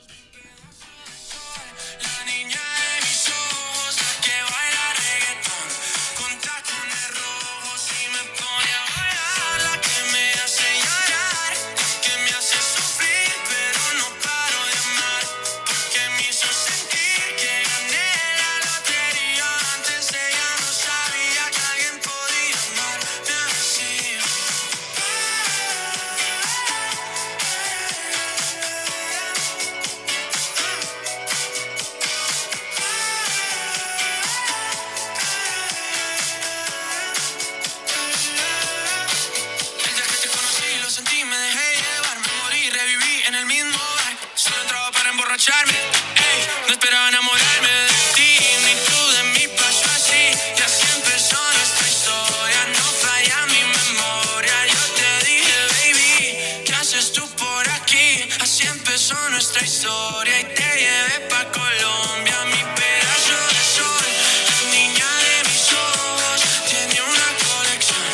Nuestra 59.58 59.66
historia 59.66 60.40
y 60.40 60.44
te 60.44 60.62
llevé 60.62 61.28
pa' 61.28 61.44
Colombia, 61.50 62.36
mi 62.46 62.62
pedazo 62.78 63.38
de 63.48 63.62
sol. 63.74 64.06
La 64.50 64.60
niña 64.70 65.10
de 65.26 65.48
mis 65.48 65.72
ojos 65.72 66.38
tiene 66.68 67.00
una 67.02 67.28
colección 67.48 68.06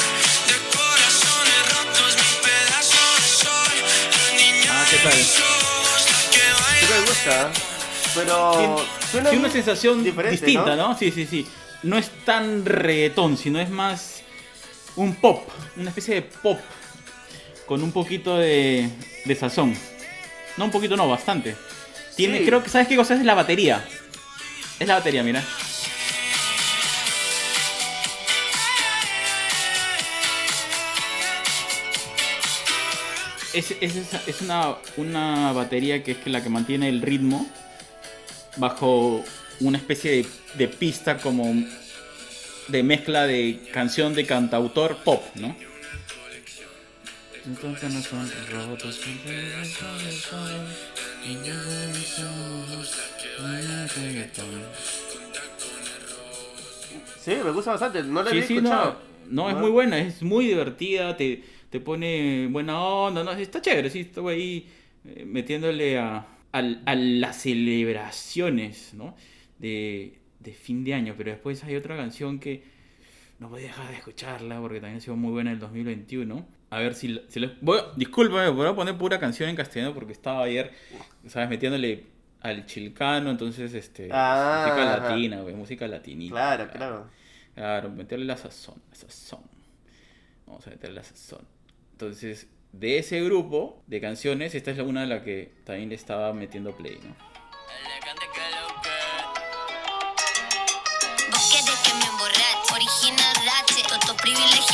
de 0.49 0.57
corazones 0.77 1.61
rotos, 1.75 2.17
mi 2.17 2.33
pedazo 2.47 3.03
de 3.21 3.29
sol. 3.43 3.75
La 4.17 4.29
niña 4.41 4.71
Ah, 4.73 4.87
¿qué 4.91 4.97
de 4.97 5.03
tal? 5.03 5.17
mis 5.19 5.41
ojos, 5.41 6.07
la 6.11 6.31
que 6.33 6.45
baila. 6.63 6.89
me 6.97 7.01
gusta, 7.09 7.53
pero... 8.15 8.87
suena 9.11 9.31
Sí, 9.31 9.37
una 9.37 9.51
sensación 9.51 10.05
distinta, 10.31 10.77
¿no? 10.77 10.97
Sí, 10.99 11.11
sí, 11.11 11.27
sí. 11.27 11.47
No 11.83 11.99
es 11.99 12.11
tan 12.25 12.65
reggaetón, 12.65 13.37
sino 13.37 13.61
es 13.61 13.69
más 13.69 14.23
un 14.97 15.15
pop, 15.15 15.47
una 15.77 15.91
especie 15.91 16.15
de 16.15 16.23
pop 16.23 16.59
con 17.67 17.83
un 17.83 17.93
poquito 17.93 18.39
de, 18.39 18.89
de 19.27 19.35
sazón. 19.35 19.77
No 20.57 20.67
un 20.67 20.71
poquito, 20.71 20.97
no, 20.97 21.09
bastante. 21.09 21.57
Tiene, 22.17 22.39
Sí. 22.39 22.47
creo 22.47 22.63
que 22.63 22.71
sabes 22.71 22.87
qué 22.89 22.97
cosa 22.97 23.15
es 23.15 23.25
la 23.25 23.35
batería. 23.35 23.85
Es 24.79 24.87
la 24.89 24.95
batería, 24.95 25.23
mira. 25.23 25.43
Es, 33.53 33.73
es, 33.81 33.95
es 34.27 34.41
una, 34.43 34.75
una 34.97 35.53
batería 35.53 36.03
que 36.03 36.13
es 36.13 36.19
que 36.19 36.31
la 36.31 36.43
que 36.43 36.49
mantiene 36.49 36.89
el 36.89 37.01
ritmo 37.03 37.47
bajo 38.57 39.25
una 39.61 39.79
especie 39.79 40.11
de, 40.11 40.27
de 40.55 40.69
pista 40.69 41.19
como 41.19 41.55
de 42.67 42.83
mezcla 42.83 43.27
de 43.29 43.61
canción 43.73 44.15
de 44.15 44.27
cantautor 44.27 44.97
pop, 45.05 45.23
¿no? 45.37 45.55
Entonces 47.47 47.93
no 47.93 48.01
son 48.01 48.31
rotos, 48.51 49.01
Sí, 57.21 57.33
me 57.43 57.51
gusta 57.51 57.73
bastante, 57.73 58.03
no 58.03 58.23
la 58.23 58.31
Sí, 58.31 58.37
había 58.37 58.47
sí, 58.47 58.55
no, 58.57 58.61
escuchado. 58.61 59.01
no, 59.31 59.51
es 59.51 59.57
muy 59.57 59.71
buena, 59.71 59.99
es 59.99 60.23
muy 60.23 60.47
divertida, 60.47 61.17
te, 61.17 61.43
te 61.71 61.81
pone 61.81 62.49
buena 62.51 62.83
onda, 62.83 63.25
no, 63.25 63.33
está 63.33 63.61
chévere, 63.63 63.89
sí, 63.91 64.01
estoy 64.01 64.35
ahí 64.35 64.69
eh, 65.07 65.25
metiéndole 65.25 65.99
a, 65.99 66.27
al- 66.53 66.83
a 66.85 66.95
las 66.95 67.41
celebraciones, 67.43 68.93
¿no? 68.95 69.17
De, 69.59 70.19
de 70.41 70.53
fin 70.53 70.85
de 70.85 70.95
año, 70.95 71.15
pero 71.17 71.31
después 71.31 71.65
hay 71.65 71.77
otra 71.77 71.97
canción 71.97 72.39
que 72.39 72.63
no 73.39 73.49
voy 73.49 73.61
a 73.63 73.65
dejar 73.65 73.89
de 73.89 73.97
escucharla 73.97 74.61
porque 74.61 74.81
también 74.81 74.99
ha 74.99 75.01
sido 75.01 75.17
muy 75.17 75.33
buena 75.33 75.51
en 75.51 75.55
el 75.55 75.61
2021. 75.61 76.47
A 76.71 76.79
ver 76.79 76.95
si, 76.95 77.21
si 77.29 77.41
les... 77.41 77.61
Voy, 77.61 77.81
discúlpame, 77.97 78.49
voy 78.49 78.67
a 78.67 78.75
poner 78.75 78.97
pura 78.97 79.19
canción 79.19 79.49
en 79.49 79.57
castellano 79.57 79.95
porque 79.95 80.13
estaba 80.13 80.43
ayer, 80.45 80.73
¿sabes? 81.29 81.49
Metiéndole 81.49 82.07
al 82.41 82.67
chilcano, 82.67 83.31
entonces, 83.31 83.73
este... 83.75 84.09
Ah, 84.13 84.67
música 84.67 84.95
ajá. 84.95 85.09
latina, 85.09 85.41
güey, 85.41 85.55
música 85.55 85.87
latinita. 85.87 86.35
Claro, 86.35 86.71
claro. 86.71 87.11
Claro, 87.55 87.91
meterle 87.91 88.25
la 88.25 88.37
sazón, 88.37 88.83
la 88.91 88.97
sazón. 88.97 89.43
Vamos 90.47 90.67
a 90.67 90.71
meterle 90.71 90.97
la 90.97 91.05
sazón. 91.05 91.47
Entonces, 91.93 92.49
de 92.73 92.99
ese 92.99 93.23
grupo 93.23 93.83
de 93.87 94.01
canciones, 94.01 94.55
esta 94.55 94.73
es 94.73 94.79
la 94.79 94.83
una 94.83 95.03
de 95.03 95.07
la 95.07 95.23
que 95.23 95.53
también 95.65 95.89
le 95.89 95.95
estaba 95.95 96.33
metiendo 96.33 96.75
play, 96.77 96.99
¿no? 97.03 97.15
Lo 101.31 102.75
original 102.75 103.35
rache 103.47 103.83
Toto 103.89 104.17
privilegiado 104.17 104.74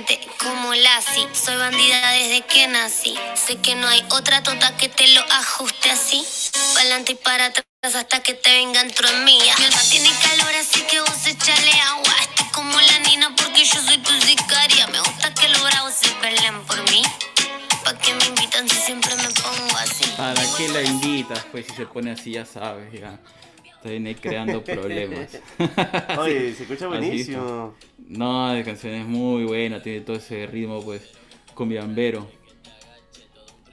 inteligente, 0.00 0.20
como 0.38 0.74
Lassie 0.74 1.28
soy 1.32 1.56
bandida 1.56 2.10
desde 2.12 2.42
que 2.42 2.66
nací. 2.68 3.14
Sé 3.34 3.56
que 3.56 3.74
no 3.74 3.86
hay 3.86 4.04
otra 4.10 4.42
tota 4.42 4.76
que 4.76 4.88
te 4.88 5.06
lo 5.08 5.20
ajuste 5.20 5.90
así. 5.90 6.24
Pa'lante 6.74 7.12
y 7.12 7.14
para 7.16 7.46
atrás 7.46 7.64
hasta 7.82 8.22
que 8.22 8.34
te 8.34 8.50
venga 8.50 8.82
dentro 8.82 9.08
de 9.08 9.16
mí. 9.24 9.38
Mi 9.40 9.64
alma 9.64 9.80
tiene 9.90 10.10
calor, 10.22 10.54
así 10.54 10.82
que 10.82 11.00
vos 11.00 11.26
echale 11.26 11.72
agua. 11.80 12.14
Estoy 12.22 12.46
como 12.52 12.80
la 12.80 12.98
nina 13.00 13.34
porque 13.36 13.64
yo 13.64 13.80
soy 13.82 13.98
tu 13.98 14.12
sicaria. 14.20 14.86
Me 14.88 15.00
gusta 15.00 15.34
que 15.34 15.48
los 15.48 15.62
bravos 15.62 15.94
se 15.94 16.08
peleen 16.16 16.60
por 16.66 16.82
mí. 16.90 17.02
Pa' 17.84 17.96
que 17.98 18.14
me 18.14 18.24
invitan 18.26 18.68
si 18.68 18.76
siempre 18.76 19.14
me 19.16 19.28
pongo 19.30 19.76
así. 19.78 20.04
¿Para 20.16 20.42
qué 20.56 20.68
la 20.68 20.82
invitas? 20.82 21.44
Pues 21.50 21.66
si 21.66 21.74
se 21.74 21.86
pone 21.86 22.12
así, 22.12 22.32
ya 22.32 22.44
sabes, 22.44 22.92
ya. 22.92 23.18
Está 23.82 23.88
ahí 23.88 24.14
creando 24.14 24.62
problemas. 24.64 25.38
Oye, 26.18 26.40
Sí, 26.50 26.54
se 26.56 26.62
escucha 26.64 26.86
buenísimo. 26.86 27.74
No, 28.08 28.54
la 28.54 28.62
canción 28.62 28.92
es 28.92 29.06
muy 29.06 29.44
buena, 29.44 29.80
tiene 29.80 30.02
todo 30.02 30.16
ese 30.16 30.46
ritmo, 30.46 30.84
pues, 30.84 31.02
cumbiambero. 31.54 32.28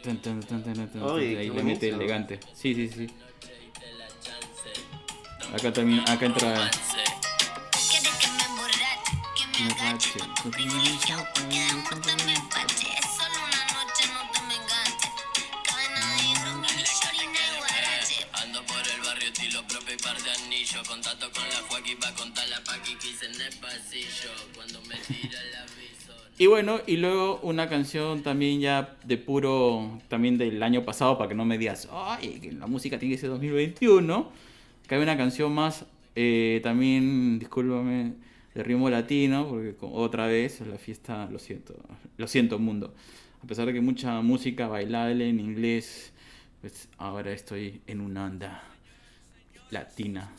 Tan, 0.02 0.22
Oye, 1.02 1.40
ahí 1.40 1.50
le 1.50 1.64
mete 1.64 1.90
elegante. 1.90 2.40
Sí, 2.54 2.74
sí, 2.74 2.88
sí. 2.88 3.08
Acá 5.54 5.74
también, 5.74 6.00
acá 6.08 6.26
entra. 6.26 6.72
Agache. 9.60 10.20
Me 10.46 10.52
Contacto 20.88 21.30
con 21.32 21.44
la 21.44 21.68
Joaquín 21.68 21.98
contar 22.18 22.48
la 22.48 22.64
paqui 22.64 22.96
que 22.96 23.10
hice 23.10 23.26
en 23.26 23.42
el 23.42 23.60
pasillo. 23.60 24.30
Cuando 24.56 24.82
me 24.84 24.96
tira 24.96 25.40
aviso. 25.62 26.14
Y 26.38 26.46
bueno, 26.46 26.80
y 26.88 26.96
luego 26.96 27.42
una 27.44 27.68
canción 27.68 28.24
también 28.24 28.62
ya 28.62 28.96
de 29.04 29.18
puro, 29.18 30.00
también 30.08 30.38
del 30.38 30.64
año 30.64 30.86
pasado, 30.86 31.18
para 31.18 31.28
que 31.28 31.36
no 31.36 31.44
me 31.44 31.58
digas, 31.58 31.90
ay, 31.92 32.40
que 32.40 32.54
la 32.54 32.68
música 32.68 32.98
tiene 32.98 33.16
que 33.16 33.22
ser 33.22 33.30
2021. 33.32 34.32
Que 34.88 34.96
hay 34.96 35.02
una 35.02 35.18
canción 35.18 35.52
más, 35.52 35.86
eh, 36.16 36.62
también, 36.64 37.38
discúlpame, 37.38 38.14
de 38.56 38.64
ritmo 38.64 38.90
latino, 38.90 39.46
porque 39.50 39.76
otra 39.82 40.28
vez 40.28 40.62
la 40.62 40.78
fiesta, 40.78 41.28
lo 41.30 41.40
siento, 41.40 41.76
lo 42.16 42.28
siento 42.28 42.60
mundo. 42.60 42.94
A 43.44 43.48
pesar 43.48 43.66
de 43.66 43.74
que 43.74 43.82
mucha 43.82 44.22
música 44.22 44.70
bailable 44.70 45.28
en 45.28 45.42
inglés, 45.42 46.14
pues 46.62 46.88
ahora 46.98 47.34
estoy 47.34 47.82
en 47.88 48.00
una 48.00 48.26
onda 48.26 48.64
latina. 49.70 50.32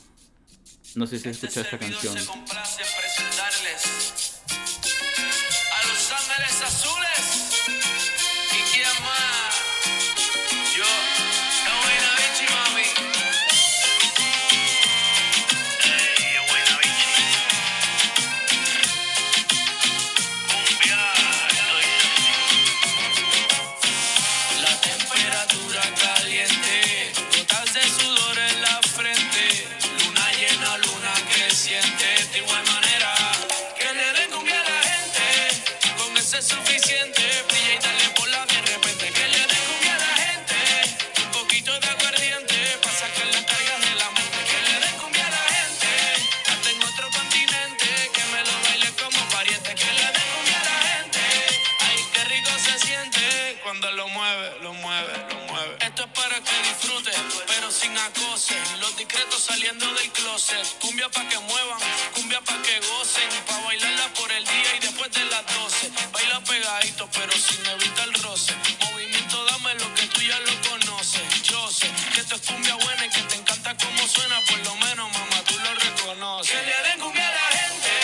No 0.94 1.06
sé 1.06 1.18
si 1.18 1.28
has 1.28 1.36
escuchado 1.36 1.64
esta 1.66 1.78
canción. 1.78 2.18
se 2.18 2.26
complace 2.26 2.82
en 2.82 2.88
presentarles 3.00 4.34
a 5.72 5.86
Los 5.86 6.12
Ángeles 6.12 6.62
Azules. 6.62 7.97
Suena. 74.18 74.40
Por 74.42 74.58
lo 74.66 74.74
menos, 74.76 75.06
mamá, 75.12 75.38
tú 75.46 75.54
lo 75.58 75.70
reconoces. 75.74 76.50
Que 76.50 76.66
le 76.66 76.76
den 76.88 76.98
cumbia 77.00 77.28
a 77.28 77.34
la 77.40 77.48
gente, 77.58 77.94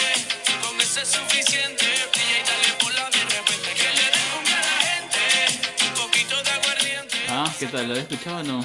con 0.62 0.81
eso 0.81 1.00
es 1.00 1.09
suficiente. 1.09 1.85
Y 1.85 2.27
dale 2.48 2.70
por 2.81 2.94
la 2.94 3.11
de 3.11 3.22
repente. 3.35 3.68
Que 3.74 3.90
le 3.98 4.07
den 4.14 4.27
cumbia 4.35 4.59
a 4.59 4.66
la 4.70 4.79
gente, 4.88 5.22
un 5.88 5.94
poquito 6.03 6.35
de 6.42 6.50
aguardiente. 6.50 7.16
Ah, 7.29 7.53
¿qué 7.59 7.66
tal? 7.66 7.88
¿Lo 7.88 7.94
has 7.94 8.00
escuchado 8.00 8.38
o 8.38 8.42
no? 8.42 8.61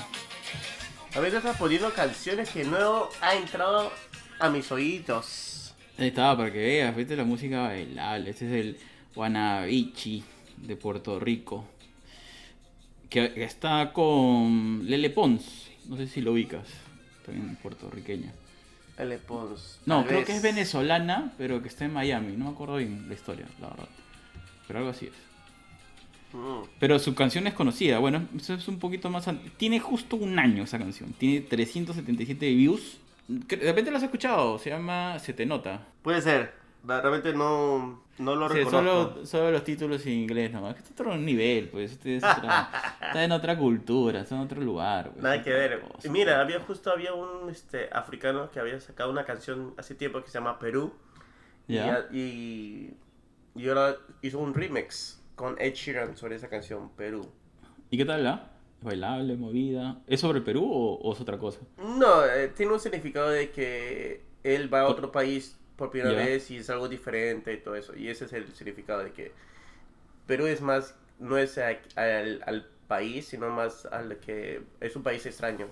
A 1.16 1.20
veces 1.20 1.38
estás 1.40 1.58
poniendo 1.58 1.92
canciones 1.94 2.50
que 2.50 2.64
no 2.64 3.10
ha 3.22 3.34
entrado 3.36 3.92
a 4.40 4.50
mis 4.50 4.72
oídos. 4.72 5.74
Ahí 5.98 6.10
estaba, 6.10 6.38
para 6.38 6.54
que 6.54 6.60
veas, 6.60 6.96
viste 6.96 7.16
la 7.16 7.26
música 7.26 7.64
bailable. 7.64 8.30
Este 8.30 8.46
es 8.46 8.52
el 8.54 8.80
Guanabichi 9.16 10.24
de 10.58 10.76
Puerto 10.76 11.20
Rico. 11.20 11.66
Que 13.10 13.44
está 13.44 13.92
con 13.92 14.86
Lele 14.86 15.10
Pons. 15.10 15.44
No 15.88 15.98
sé 15.98 16.08
si 16.08 16.22
lo 16.22 16.34
ubicas. 16.34 16.68
También 17.32 17.56
puertorriqueña. 17.62 18.32
Pons. 19.28 19.80
No, 19.86 20.00
tal 20.00 20.08
creo 20.08 20.18
vez. 20.20 20.28
que 20.28 20.36
es 20.36 20.42
venezolana, 20.42 21.32
pero 21.38 21.62
que 21.62 21.70
está 21.70 21.86
en 21.86 21.94
Miami. 21.94 22.36
No 22.36 22.46
me 22.46 22.52
acuerdo 22.52 22.76
bien 22.76 23.06
la 23.08 23.14
historia, 23.14 23.46
la 23.62 23.70
verdad. 23.70 23.88
Pero 24.68 24.80
algo 24.80 24.92
así 24.92 25.06
es. 25.06 25.14
Mm. 26.34 26.68
Pero 26.80 27.00
su 27.00 27.16
canción 27.16 27.48
es 27.48 27.54
conocida. 27.54 27.98
Bueno, 28.00 28.28
eso 28.36 28.54
es 28.56 28.68
un 28.68 28.78
poquito 28.78 29.10
más. 29.10 29.26
Tiene 29.58 29.80
justo 29.80 30.18
un 30.18 30.38
año 30.38 30.64
esa 30.64 30.78
canción. 30.78 31.14
Tiene 31.14 31.42
377 31.42 32.50
views. 32.54 32.98
De 33.28 33.56
repente 33.56 33.90
la 33.90 33.98
has 33.98 34.04
escuchado. 34.04 34.60
Se 34.60 34.70
llama 34.70 35.18
Se 35.20 35.34
te 35.34 35.46
nota. 35.46 35.88
Puede 36.02 36.22
ser. 36.22 36.54
La- 36.86 37.00
Realmente 37.02 37.34
no, 37.34 38.04
no 38.20 38.36
lo 38.36 38.48
reconozco. 38.48 38.70
solo, 39.16 39.26
solo 39.26 39.52
los 39.52 39.64
títulos 39.64 40.06
en 40.06 40.14
inglés 40.14 40.52
nomás. 40.52 40.76
Que 40.76 40.82
está 40.82 40.92
otro 40.94 41.18
nivel, 41.18 41.70
pues. 41.70 41.94
Este 41.94 42.18
es 42.18 42.24
otra- 42.24 42.70
está 43.08 43.24
en 43.24 43.32
otra 43.32 43.58
cultura, 43.58 44.22
está 44.22 44.36
en 44.36 44.42
otro 44.42 44.62
lugar. 44.62 45.12
pues, 45.12 45.24
Nada 45.24 45.42
que 45.44 45.50
ver. 45.52 45.82
cosa. 45.82 46.10
Mira, 46.12 46.40
había 46.42 46.60
justo 46.60 46.92
había 46.92 47.14
un 47.14 47.50
este, 47.50 47.90
africano 47.92 48.52
que 48.52 48.60
había 48.60 48.80
sacado 48.80 49.10
una 49.10 49.26
canción 49.26 49.74
hace 49.78 49.96
tiempo 49.96 50.22
que 50.22 50.28
se 50.30 50.34
llama 50.38 50.60
Perú. 50.60 50.94
Y 51.68 51.78
Y, 52.12 52.94
y 53.56 53.68
ahora 53.70 53.96
hizo 54.22 54.40
un 54.40 54.54
remix 54.54 55.22
con 55.36 55.56
Ed 55.60 55.74
Sheeran 55.74 56.18
sobre 56.18 56.36
esa 56.36 56.50
canción, 56.50 56.90
Perú. 56.96 57.30
¿Y 57.90 57.98
qué 57.98 58.06
tal 58.06 58.24
la? 58.24 58.52
¿Es 58.80 58.86
bailable, 58.86 59.36
movida? 59.36 60.02
¿Es 60.08 60.22
sobre 60.22 60.42
Perú 60.42 60.64
o, 60.72 60.96
o 60.96 61.14
es 61.14 61.20
otra 61.22 61.38
cosa? 61.38 61.60
No, 61.78 62.26
eh, 62.26 62.50
tiene 62.56 62.72
un 62.74 62.80
significado 62.80 63.30
de 63.30 63.50
que 63.52 64.24
él 64.44 64.74
va 64.74 64.82
a 64.82 64.88
otro 64.88 65.12
país 65.12 65.58
por 65.80 65.92
primera 65.92 66.12
Ya. 66.12 66.16
vez 66.16 66.52
y 66.52 66.58
es 66.60 66.70
algo 66.72 66.90
diferente 66.90 67.54
y 67.54 67.60
todo 67.60 67.76
eso. 67.78 67.96
Y 67.98 68.10
ese 68.10 68.26
es 68.28 68.34
el 68.34 68.54
significado 68.56 69.04
de 69.04 69.14
que 69.14 69.34
Perú 70.28 70.48
es 70.48 70.62
más, 70.62 70.96
no 71.20 71.38
es 71.38 71.58
a- 71.58 71.80
al, 71.96 72.44
al 72.46 72.68
país, 72.88 73.28
sino 73.28 73.50
más 73.50 73.86
al 73.88 74.18
que 74.20 74.64
es 74.82 74.96
un 74.96 75.04
país 75.04 75.26
extraño 75.26 75.68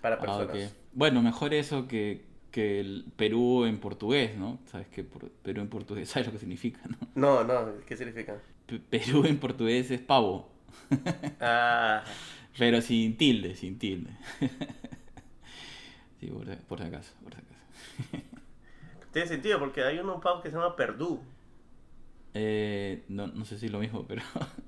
para 0.00 0.16
Ah, 0.18 0.20
personas. 0.20 0.76
Bueno, 0.92 1.22
mejor 1.22 1.54
eso 1.54 1.88
que, 1.88 2.24
que 2.50 2.80
el 2.80 3.06
Perú 3.16 3.64
en 3.64 3.78
portugués, 3.80 4.36
¿no? 4.36 4.60
Sabes 4.66 4.88
que 4.88 5.04
por- 5.04 5.30
Perú 5.30 5.60
en 5.62 5.68
portugués, 5.68 6.08
¿sabes 6.10 6.26
lo 6.26 6.32
que 6.32 6.38
significa, 6.38 6.80
no? 6.88 7.08
No, 7.14 7.44
no, 7.44 7.84
¿qué 7.86 7.96
significa? 7.96 8.40
Pe- 8.66 8.80
Perú 8.90 9.24
en 9.26 9.38
portugués 9.38 9.90
es 9.90 10.00
pavo, 10.00 10.48
Ah, 11.40 12.04
pero 12.58 12.80
sin 12.82 13.16
tilde, 13.16 13.54
sin 13.54 13.78
tilde. 13.78 14.10
sí, 16.20 16.26
por, 16.28 16.56
por 16.64 16.78
si 16.80 16.84
acaso, 16.86 17.12
por 17.22 17.34
si 17.34 17.40
acaso. 17.40 17.60
Tiene 19.12 19.28
sentido 19.28 19.58
porque 19.58 19.82
hay 19.84 19.98
un 19.98 20.20
pavo 20.20 20.42
que 20.42 20.50
se 20.50 20.56
llama 20.56 20.76
Perdú. 20.76 21.20
Eh, 22.32 23.04
no, 23.08 23.26
no 23.26 23.44
sé 23.44 23.58
si 23.58 23.66
es 23.66 23.72
lo 23.72 23.80
mismo, 23.80 24.06
pero, 24.06 24.22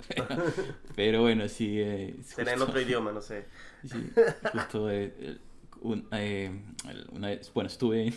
pero, 0.09 0.27
pero 0.97 1.21
bueno, 1.23 1.49
sí. 1.49 1.77
eh, 1.81 2.17
Será 2.23 2.53
en 2.55 2.63
otro 2.63 2.81
idioma, 2.81 3.13
no 3.13 3.21
sé. 3.21 3.47
Sí, 3.85 4.13
justo 4.43 4.91
eh, 4.91 5.39
un- 5.81 6.07
eh, 6.13 6.51
el- 6.89 7.07
una 7.13 7.29
vez, 7.29 7.53
bueno, 7.55 7.69
estuve 7.69 8.09
en, 8.09 8.15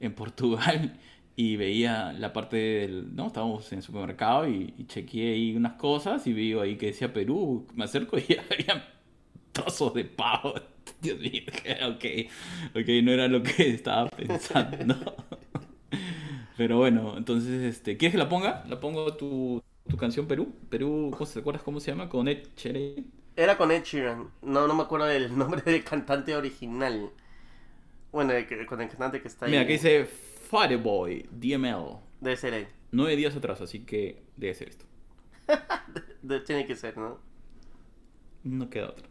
en 0.00 0.14
Portugal 0.14 0.98
y 1.36 1.56
veía 1.56 2.12
la 2.12 2.32
parte 2.32 2.56
del, 2.56 3.14
no, 3.14 3.26
estábamos 3.28 3.70
en 3.72 3.78
el 3.78 3.82
supermercado 3.84 4.48
y, 4.48 4.74
y 4.78 4.86
chequeé 4.86 5.32
ahí 5.34 5.56
unas 5.56 5.74
cosas 5.74 6.26
y 6.26 6.32
vi 6.32 6.52
ahí 6.54 6.76
que 6.76 6.86
decía 6.86 7.12
Perú, 7.12 7.66
me 7.74 7.84
acerco 7.84 8.18
y 8.18 8.22
había 8.50 8.88
trozos 9.52 9.94
de 9.94 10.04
pavo. 10.04 10.54
Dios 11.16 11.18
mío, 11.20 11.42
ok, 11.88 12.04
ok, 12.74 12.88
no 13.02 13.12
era 13.12 13.28
lo 13.28 13.42
que 13.42 13.70
estaba 13.70 14.08
pensando. 14.16 14.96
Pero 16.56 16.78
bueno, 16.78 17.16
entonces, 17.16 17.62
este, 17.62 17.96
¿quieres 17.96 18.12
que 18.12 18.18
la 18.18 18.28
ponga? 18.28 18.64
La 18.68 18.78
pongo 18.80 19.14
tu... 19.16 19.62
tu 19.88 19.96
canción 19.96 20.26
Perú. 20.26 20.54
Perú, 20.70 21.10
¿cómo 21.12 21.26
se- 21.26 21.34
¿te 21.34 21.40
acuerdas 21.40 21.62
cómo 21.62 21.80
se 21.80 21.90
llama? 21.90 22.08
Con 22.08 22.28
Ed 22.28 22.46
Sheeran. 22.56 23.06
Era 23.36 23.56
con 23.56 23.70
Ed 23.72 23.82
Sheeran. 23.82 24.30
No, 24.42 24.66
no 24.68 24.74
me 24.74 24.82
acuerdo 24.84 25.06
del 25.06 25.36
nombre 25.36 25.62
del 25.62 25.82
cantante 25.84 26.34
original. 26.36 27.10
Bueno, 28.12 28.32
el 28.32 28.46
que- 28.46 28.66
con 28.66 28.80
el 28.80 28.88
cantante 28.88 29.20
que 29.20 29.28
está 29.28 29.46
ahí. 29.46 29.50
Mira, 29.52 29.62
aquí 29.62 29.72
dice 29.72 30.04
Fireboy, 30.06 31.26
DML. 31.32 31.98
Debe 32.20 32.36
ser 32.36 32.54
él. 32.54 32.66
Nueve 32.92 33.16
días 33.16 33.34
atrás, 33.36 33.60
así 33.60 33.80
que 33.80 34.22
debe 34.36 34.54
ser 34.54 34.68
esto. 34.68 34.84
De- 36.22 36.40
tiene 36.40 36.66
que 36.66 36.76
ser, 36.76 36.96
¿no? 36.96 37.18
No 38.44 38.70
queda 38.70 38.90
otra. 38.90 39.08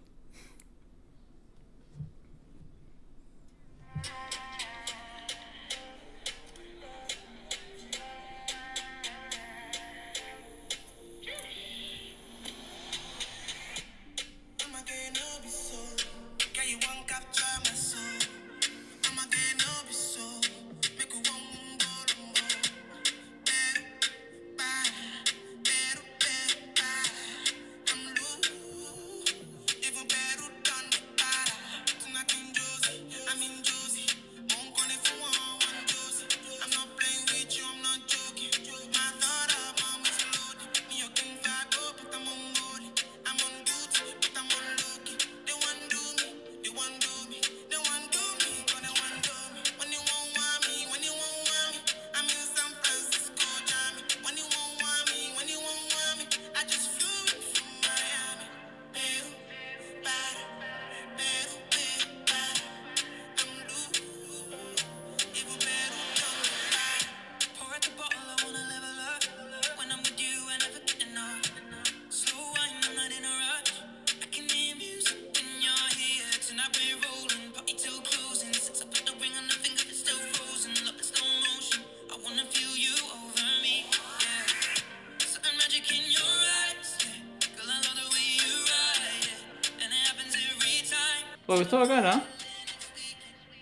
Oh, 91.53 91.61
está 91.61 91.77
bacán, 91.77 92.05
¿ah? 92.05 92.23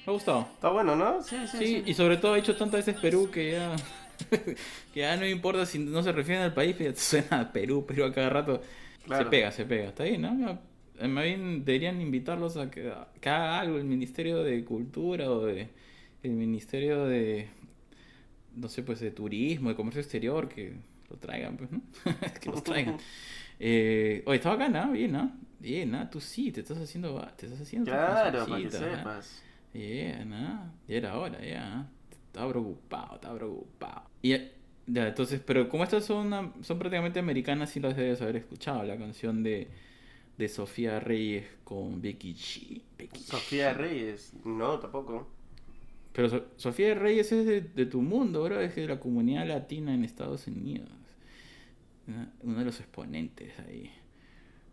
Me 0.05 0.11
ha 0.11 0.13
gustado. 0.13 0.47
Está 0.53 0.69
bueno, 0.69 0.95
¿no? 0.95 1.21
Sí, 1.21 1.35
sí, 1.51 1.57
Sí, 1.57 1.65
sí. 1.65 1.83
y 1.85 1.93
sobre 1.93 2.17
todo 2.17 2.33
ha 2.33 2.39
hecho 2.39 2.55
tantas 2.55 2.85
veces 2.85 3.01
Perú 3.01 3.29
que 3.31 3.51
ya. 3.51 3.75
que 4.93 4.99
ya 4.99 5.17
no 5.17 5.25
importa 5.27 5.65
si 5.65 5.79
no 5.79 6.01
se 6.03 6.11
refieren 6.11 6.43
al 6.43 6.53
país, 6.53 6.75
pero 6.77 6.93
suena 6.95 7.41
a 7.41 7.51
Perú, 7.51 7.85
Perú 7.85 8.05
a 8.05 8.13
cada 8.13 8.29
rato. 8.29 8.61
Claro. 9.05 9.23
Se 9.25 9.29
pega, 9.29 9.51
se 9.51 9.65
pega. 9.65 9.89
Está 9.89 10.03
bien, 10.03 10.21
¿no? 10.21 10.59
Eh, 10.99 11.07
Más 11.07 11.23
bien 11.23 11.65
deberían 11.65 11.99
invitarlos 12.01 12.57
a 12.57 12.69
que, 12.71 12.91
que 13.19 13.29
haga 13.29 13.59
algo 13.59 13.77
el 13.77 13.83
Ministerio 13.85 14.43
de 14.43 14.63
Cultura 14.63 15.29
o 15.29 15.45
de 15.45 15.69
el 16.23 16.31
Ministerio 16.31 17.05
de. 17.05 17.47
No 18.55 18.67
sé, 18.67 18.83
pues 18.83 18.99
de 18.99 19.11
Turismo, 19.11 19.69
de 19.69 19.75
Comercio 19.75 20.01
Exterior, 20.01 20.49
que 20.49 20.73
lo 21.09 21.17
traigan, 21.17 21.57
pues, 21.57 21.71
¿no? 21.71 21.81
que 22.41 22.49
los 22.49 22.63
traigan. 22.63 22.97
Eh, 23.59 24.23
oye, 24.25 24.37
está 24.37 24.49
bacán, 24.49 24.75
¿ah? 24.75 24.89
Bien, 24.91 25.11
¿no? 25.11 25.31
Bien, 25.61 25.91
¿no? 25.91 26.09
Tú 26.09 26.19
sí, 26.19 26.51
te 26.51 26.61
estás 26.61 26.77
haciendo. 26.79 27.19
Te 27.37 27.45
estás 27.45 27.61
haciendo. 27.61 27.91
Claro, 27.91 28.45
para 28.47 28.61
que 28.61 28.71
sepas. 28.71 29.43
Yeah, 29.73 30.25
¿no? 30.25 30.73
Ya 30.87 30.97
era 30.97 31.17
hora, 31.17 31.39
ya. 31.45 31.89
Estaba 32.27 32.49
preocupado, 32.51 33.15
estaba 33.15 33.35
preocupado. 33.37 34.03
Y 34.21 34.33
eh, 34.33 34.51
ya, 34.87 35.07
entonces, 35.07 35.41
pero 35.45 35.69
como 35.69 35.83
estas 35.83 36.05
son, 36.05 36.27
una- 36.27 36.53
son 36.61 36.79
prácticamente 36.79 37.19
americanas, 37.19 37.69
sí 37.69 37.79
las 37.79 37.95
debes 37.95 38.21
haber 38.21 38.37
escuchado. 38.37 38.83
La 38.83 38.97
canción 38.97 39.43
de, 39.43 39.69
de 40.37 40.49
Sofía 40.49 40.99
Reyes 40.99 41.45
con 41.63 42.01
Becky 42.01 42.33
G. 42.33 42.81
Becky 42.97 43.21
G. 43.21 43.23
Sofía 43.23 43.73
Reyes. 43.73 44.33
No, 44.45 44.79
tampoco. 44.79 45.27
Pero 46.13 46.29
So- 46.29 46.45
Sofía 46.57 46.93
Reyes 46.95 47.31
es 47.31 47.45
de, 47.45 47.61
de 47.61 47.85
tu 47.85 48.01
mundo, 48.01 48.43
bro. 48.43 48.59
Es 48.61 48.75
de 48.75 48.87
la 48.87 48.99
comunidad 48.99 49.47
latina 49.47 49.93
en 49.93 50.03
Estados 50.03 50.47
Unidos. 50.47 50.89
Uno 52.41 52.59
de 52.59 52.65
los 52.65 52.79
exponentes 52.79 53.57
ahí. 53.59 53.89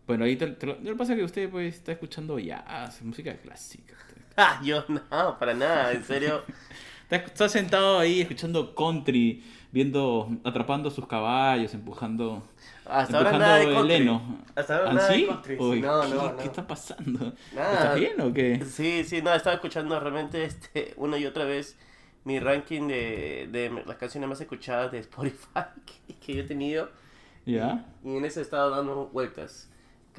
Bueno, 0.09 0.25
ahí 0.25 0.35
te, 0.35 0.47
te 0.47 0.65
lo, 0.65 0.73
lo 0.73 0.81
que 0.91 0.95
pasa 0.95 1.13
es 1.13 1.19
que 1.19 1.23
usted 1.23 1.49
pues 1.51 1.75
está 1.75 1.91
escuchando 1.91 2.39
jazz, 2.39 2.99
música 3.03 3.37
clásica. 3.37 3.93
Ah, 4.41 4.59
yo 4.63 4.83
no, 4.87 5.37
para 5.37 5.53
nada, 5.53 5.91
en 5.91 6.03
serio. 6.03 6.43
Está, 7.11 7.47
sentado 7.49 7.99
ahí 7.99 8.21
escuchando 8.21 8.73
country, 8.73 9.43
viendo, 9.71 10.29
atrapando 10.43 10.89
sus 10.89 11.05
caballos, 11.07 11.73
empujando, 11.75 12.43
Hasta 12.85 13.17
ahora 13.17 13.31
empujando 13.31 13.37
nada 13.37 13.57
de 13.57 13.65
el 13.65 13.73
country. 13.73 13.95
heno. 13.95 14.45
Hasta 14.55 14.77
ahora 14.77 14.89
¿Ah, 14.89 14.93
nada 14.93 15.09
de 15.09 15.19
sí? 15.19 15.25
country. 15.25 15.57
Uy, 15.59 15.81
no, 15.81 16.01
¿qué, 16.01 16.07
no, 16.07 16.31
no. 16.31 16.37
qué 16.37 16.47
está 16.47 16.65
pasando? 16.65 17.33
Nada. 17.51 17.73
¿Estás 17.73 17.95
bien 17.95 18.21
o 18.21 18.33
qué? 18.33 18.63
Sí, 18.65 19.03
sí, 19.03 19.21
no, 19.21 19.33
estaba 19.33 19.55
escuchando 19.55 19.99
realmente 19.99 20.43
este 20.45 20.93
una 20.97 21.17
y 21.17 21.25
otra 21.25 21.45
vez 21.45 21.77
mi 22.23 22.39
ranking 22.39 22.87
de, 22.87 23.49
de 23.51 23.83
las 23.85 23.97
canciones 23.97 24.29
más 24.29 24.41
escuchadas 24.41 24.91
de 24.91 24.99
Spotify 24.99 25.65
que, 26.07 26.15
que 26.15 26.33
yo 26.35 26.41
he 26.43 26.45
tenido. 26.47 26.89
¿Ya? 27.45 27.85
Y 28.03 28.15
en 28.17 28.25
ese 28.25 28.39
he 28.39 28.43
estado 28.43 28.69
dando 28.69 29.07
vueltas. 29.07 29.68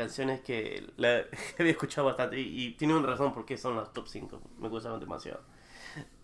Canciones 0.00 0.40
que 0.40 0.84
la, 0.96 1.24
había 1.58 1.72
escuchado 1.72 2.06
bastante 2.06 2.40
y, 2.40 2.64
y 2.66 2.70
tiene 2.72 2.94
una 2.96 3.06
razón 3.06 3.32
porque 3.32 3.56
son 3.56 3.76
las 3.76 3.92
top 3.92 4.06
5. 4.08 4.40
Me 4.58 4.68
gustaban 4.68 4.98
demasiado. 5.00 5.40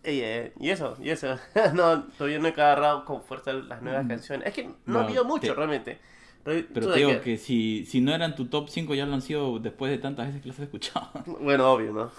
Y, 0.05 0.21
eh, 0.21 0.53
y 0.61 0.71
eso, 0.71 0.97
y 1.01 1.11
eso. 1.11 1.39
no, 1.75 2.05
todavía 2.17 2.39
no 2.39 2.47
he 2.49 2.53
agarrado 2.53 3.05
con 3.05 3.23
fuerza 3.23 3.53
las 3.53 3.83
nuevas 3.83 4.07
canciones. 4.07 4.47
Es 4.49 4.55
que 4.55 4.65
no, 4.65 4.71
Mm. 4.71 4.93
No, 4.93 4.99
ha 5.01 5.05
habido 5.05 5.25
mucho 5.25 5.49
te- 5.49 5.55
realmente. 5.55 5.99
Pero, 6.45 6.93
te 6.93 6.99
digo 6.99 7.21
que 7.23 7.39
si, 7.39 7.85
si 7.87 8.01
no 8.01 8.15
eran 8.15 8.37
tu 8.37 8.47
top 8.47 8.69
5 8.69 8.95
ya 8.95 9.05
lo 9.05 9.15
han 9.15 9.23
sido 9.23 9.59
después 9.59 9.91
de 9.91 9.99
tantas 9.99 10.29
veces 10.29 10.43
que 10.43 10.49
las 10.49 10.57
has 10.59 10.63
escuchado. 10.65 11.11
Bueno, 11.41 11.73
obvio, 11.73 11.93
¿no? 11.93 12.11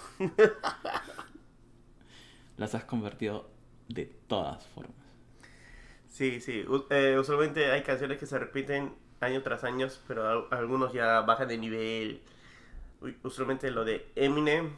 Las 2.56 2.74
has 2.74 2.84
convertido 2.84 3.48
de 3.88 4.04
todas 4.26 4.66
formas. 4.68 4.92
Sí, 6.08 6.40
sí. 6.40 6.64
Eh, 6.90 7.16
usualmente 7.18 7.70
hay 7.70 7.82
canciones 7.82 8.18
que 8.18 8.26
se 8.26 8.38
repiten 8.38 8.92
año 9.20 9.42
tras 9.42 9.64
año, 9.64 9.88
pero 10.06 10.26
al- 10.28 10.48
algunos 10.58 10.92
ya 10.92 11.20
bajan 11.22 11.48
de 11.48 11.58
nivel. 11.58 12.22
Usualmente 13.22 13.70
lo 13.70 13.84
de 13.84 14.10
Eminem. 14.16 14.76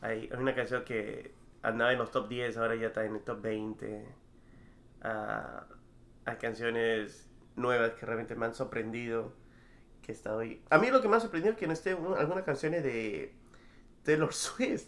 Hay, 0.00 0.30
una 0.38 0.54
canción 0.54 0.84
que 0.84 1.34
andaba 1.62 1.92
en 1.92 1.98
los 1.98 2.10
top 2.10 2.28
10, 2.28 2.56
ahora 2.56 2.74
ya 2.76 2.88
está 2.88 3.04
en 3.04 3.16
el 3.16 3.22
top 3.22 3.40
20. 3.42 4.06
Ah, 5.02 5.66
hay 6.24 6.36
canciones 6.36 7.28
nuevas 7.56 7.92
que 7.92 8.06
realmente 8.06 8.34
me 8.36 8.46
han 8.46 8.54
sorprendido. 8.54 9.34
Que 10.02 10.12
está 10.12 10.34
hoy. 10.36 10.62
A 10.70 10.78
mí 10.78 10.90
lo 10.90 11.02
que 11.02 11.08
me 11.08 11.16
ha 11.16 11.20
sorprendido 11.20 11.52
es 11.54 11.58
que 11.58 11.66
no 11.66 11.72
esté 11.74 11.94
un- 11.94 12.16
algunas 12.18 12.44
canciones 12.44 12.82
de 12.84 13.34
Taylor 14.04 14.32
Swift. 14.34 14.86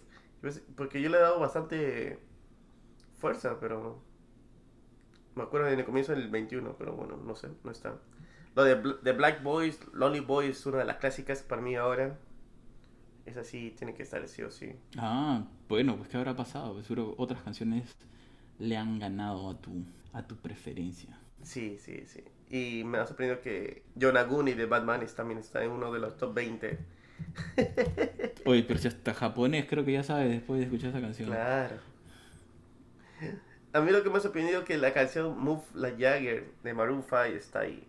Sé- 0.48 0.62
Porque 0.76 1.00
yo 1.02 1.10
le 1.10 1.18
he 1.18 1.20
dado 1.20 1.40
bastante 1.40 2.18
fuerza, 3.18 3.58
pero 3.60 4.02
me 5.34 5.42
acuerdo 5.42 5.68
en 5.68 5.78
el 5.78 5.84
comienzo 5.84 6.12
del 6.12 6.28
21, 6.28 6.76
pero 6.78 6.92
bueno, 6.94 7.16
no 7.16 7.34
sé, 7.34 7.48
no 7.64 7.70
está. 7.70 7.94
Lo 8.54 8.64
de, 8.64 8.74
de 9.02 9.12
Black 9.12 9.42
Boys, 9.42 9.78
Lonely 9.92 10.20
Boys 10.20 10.58
es 10.58 10.66
una 10.66 10.78
de 10.78 10.84
las 10.84 10.96
clásicas 10.96 11.42
para 11.42 11.62
mí 11.62 11.74
ahora. 11.74 12.18
Esa 13.24 13.44
sí 13.44 13.74
tiene 13.76 13.94
que 13.94 14.02
estar 14.02 14.26
sí 14.28 14.42
o 14.42 14.50
sí. 14.50 14.72
Ah, 14.98 15.44
bueno, 15.68 15.96
pues 15.96 16.08
¿qué 16.08 16.16
habrá 16.16 16.34
pasado? 16.34 16.74
Pues 16.74 16.86
seguro 16.86 17.14
otras 17.18 17.42
canciones 17.42 17.96
le 18.58 18.76
han 18.76 18.98
ganado 18.98 19.50
a 19.50 19.60
tu, 19.60 19.84
a 20.12 20.26
tu 20.26 20.36
preferencia. 20.36 21.18
Sí, 21.42 21.78
sí, 21.78 22.04
sí. 22.06 22.24
Y 22.50 22.84
me 22.84 22.98
ha 22.98 23.06
sorprendido 23.06 23.40
que 23.40 23.84
Yonaguni 23.94 24.52
de 24.52 24.66
Batman 24.66 25.04
también 25.16 25.38
está 25.38 25.64
en 25.64 25.70
uno 25.70 25.92
de 25.92 26.00
los 26.00 26.16
top 26.16 26.34
20. 26.34 26.78
Oye, 28.44 28.62
pero 28.64 28.78
si 28.78 28.88
hasta 28.88 29.14
japonés 29.14 29.66
creo 29.68 29.84
que 29.84 29.92
ya 29.92 30.02
sabes 30.02 30.30
después 30.30 30.58
de 30.58 30.64
escuchar 30.64 30.90
esa 30.90 31.00
canción. 31.00 31.28
Claro. 31.28 31.76
A 33.72 33.80
mí 33.80 33.90
lo 33.90 34.02
que 34.02 34.10
me 34.10 34.18
ha 34.18 34.20
sorprendido 34.20 34.60
es 34.60 34.66
que 34.66 34.76
la 34.76 34.92
canción 34.92 35.38
Move 35.38 35.62
Like 35.74 36.02
Jagger 36.02 36.50
de 36.62 36.74
Maroon 36.74 37.02
5 37.02 37.16
está 37.36 37.60
ahí. 37.60 37.86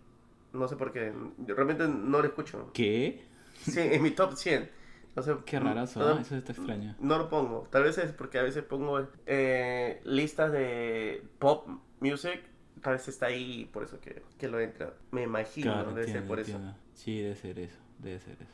No 0.53 0.67
sé 0.67 0.75
por 0.75 0.91
qué. 0.91 1.11
Yo 1.39 1.55
realmente 1.55 1.87
no 1.87 2.19
la 2.21 2.27
escucho. 2.27 2.69
¿Qué? 2.73 3.23
Sí, 3.61 3.79
en 3.79 4.01
mi 4.03 4.11
top 4.11 4.35
100. 4.35 4.69
No 5.15 5.21
sé, 5.23 5.35
Qué 5.45 5.59
rarazo, 5.59 5.99
no- 5.99 6.19
eso 6.19 6.35
está 6.35 6.51
extraño. 6.53 6.95
No 6.99 7.17
lo 7.17 7.29
pongo. 7.29 7.67
Tal 7.71 7.83
vez 7.83 7.97
es 7.97 8.11
porque 8.13 8.39
a 8.39 8.43
veces 8.43 8.63
pongo 8.63 9.07
eh, 9.25 10.01
listas 10.05 10.51
de 10.51 11.23
pop 11.39 11.67
music. 11.99 12.41
tal 12.81 12.93
vez 12.93 13.07
está 13.07 13.27
ahí 13.27 13.69
por 13.71 13.83
eso 13.83 13.99
que, 13.99 14.23
que 14.37 14.47
lo 14.47 14.59
entra. 14.59 14.93
Me 15.11 15.23
imagino, 15.23 15.71
Claro, 15.71 15.89
debe 15.89 16.07
ser 16.07 16.23
entiendo, 16.23 16.27
por 16.27 16.39
eso. 16.39 16.59
Sí, 16.95 17.19
debe 17.21 17.35
ser 17.35 17.59
eso, 17.59 17.77
debe 17.99 18.19
ser 18.19 18.33
eso. 18.41 18.51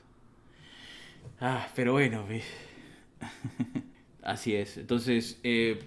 Ah, 1.39 1.67
pero 1.75 1.93
bueno, 1.93 2.25
ve. 2.27 2.43
Así 4.23 4.55
es. 4.55 4.77
Entonces, 4.77 5.39
eh, 5.43 5.79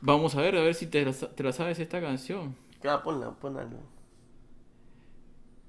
vamos 0.00 0.34
a 0.36 0.40
ver, 0.40 0.56
a 0.56 0.62
ver 0.62 0.74
si 0.74 0.86
te 0.86 1.04
la, 1.04 1.12
sa- 1.12 1.30
te 1.34 1.42
la 1.42 1.52
sabes 1.52 1.78
esta 1.78 2.00
canción. 2.00 2.54
Ya, 2.82 3.02
ponla, 3.02 3.30
ponla. 3.32 3.66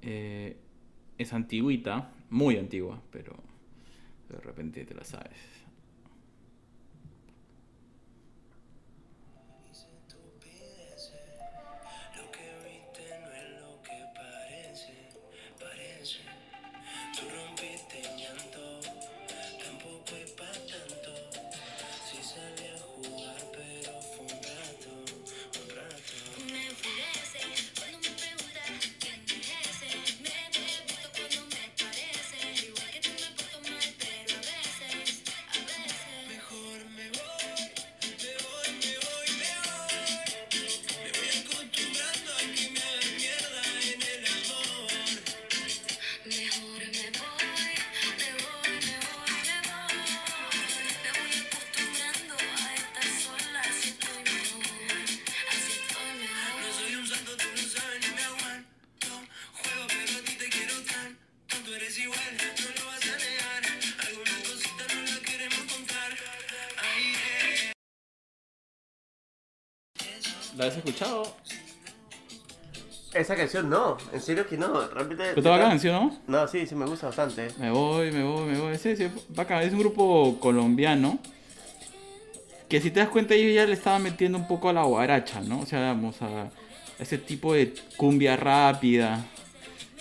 Eh, 0.08 0.56
es 1.18 1.34
antiguita, 1.34 2.14
muy 2.30 2.58
antigua, 2.58 3.02
pero 3.12 3.36
de 4.30 4.38
repente 4.38 4.86
te 4.86 4.94
la 4.94 5.04
sabes. 5.04 5.65
¿La 70.66 70.72
has 70.72 70.78
escuchado? 70.78 71.32
Esa 73.14 73.36
canción 73.36 73.70
no, 73.70 73.98
en 74.12 74.20
serio 74.20 74.48
que 74.48 74.58
no. 74.58 74.88
Realmente. 74.88 75.24
¿Pero 75.26 75.38
está 75.38 75.50
bacán, 75.52 75.80
sí 75.80 75.88
o 75.90 75.94
no? 75.94 76.18
No, 76.28 76.48
sí, 76.48 76.66
sí 76.66 76.74
me 76.74 76.86
gusta 76.88 77.06
bastante. 77.08 77.50
Me 77.60 77.70
voy, 77.70 78.12
me 78.12 78.24
voy, 78.24 78.46
me 78.46 78.60
voy. 78.60 78.78
Sí, 78.80 78.96
sí, 78.96 79.08
bacán. 79.30 79.62
Es 79.62 79.72
un 79.74 79.80
grupo 79.80 80.38
colombiano. 80.40 81.20
Que 82.68 82.82
si 82.82 82.90
te 82.90 83.00
das 83.00 83.10
cuenta, 83.10 83.36
ellos 83.36 83.54
ya 83.54 83.68
le 83.68 83.74
estaban 83.74 84.02
metiendo 84.02 84.40
un 84.40 84.48
poco 84.48 84.70
a 84.70 84.74
la 84.74 84.84
guaracha, 84.84 85.40
¿no? 85.40 85.60
O 85.62 85.66
sea, 85.68 85.80
vamos 85.82 86.20
a 86.24 86.50
ese 86.98 87.20
tipo 87.20 87.54
de 87.54 87.76
cumbia 87.96 88.36
rápida. 88.36 89.24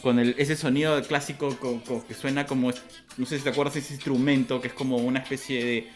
Con 0.01 0.19
el, 0.19 0.35
ese 0.39 0.57
sonido 0.57 1.01
clásico 1.03 1.57
co- 1.61 1.83
co- 1.87 2.07
que 2.07 2.15
suena 2.15 2.47
como. 2.47 2.71
No 3.19 3.27
sé 3.27 3.37
si 3.37 3.45
te 3.45 3.51
acuerdas 3.51 3.75
de 3.75 3.81
ese 3.81 3.93
instrumento 3.95 4.63
que 4.63 4.69
es 4.69 4.75
como 4.75 4.97
una 4.97 5.19
especie 5.21 5.63
de. 5.63 5.91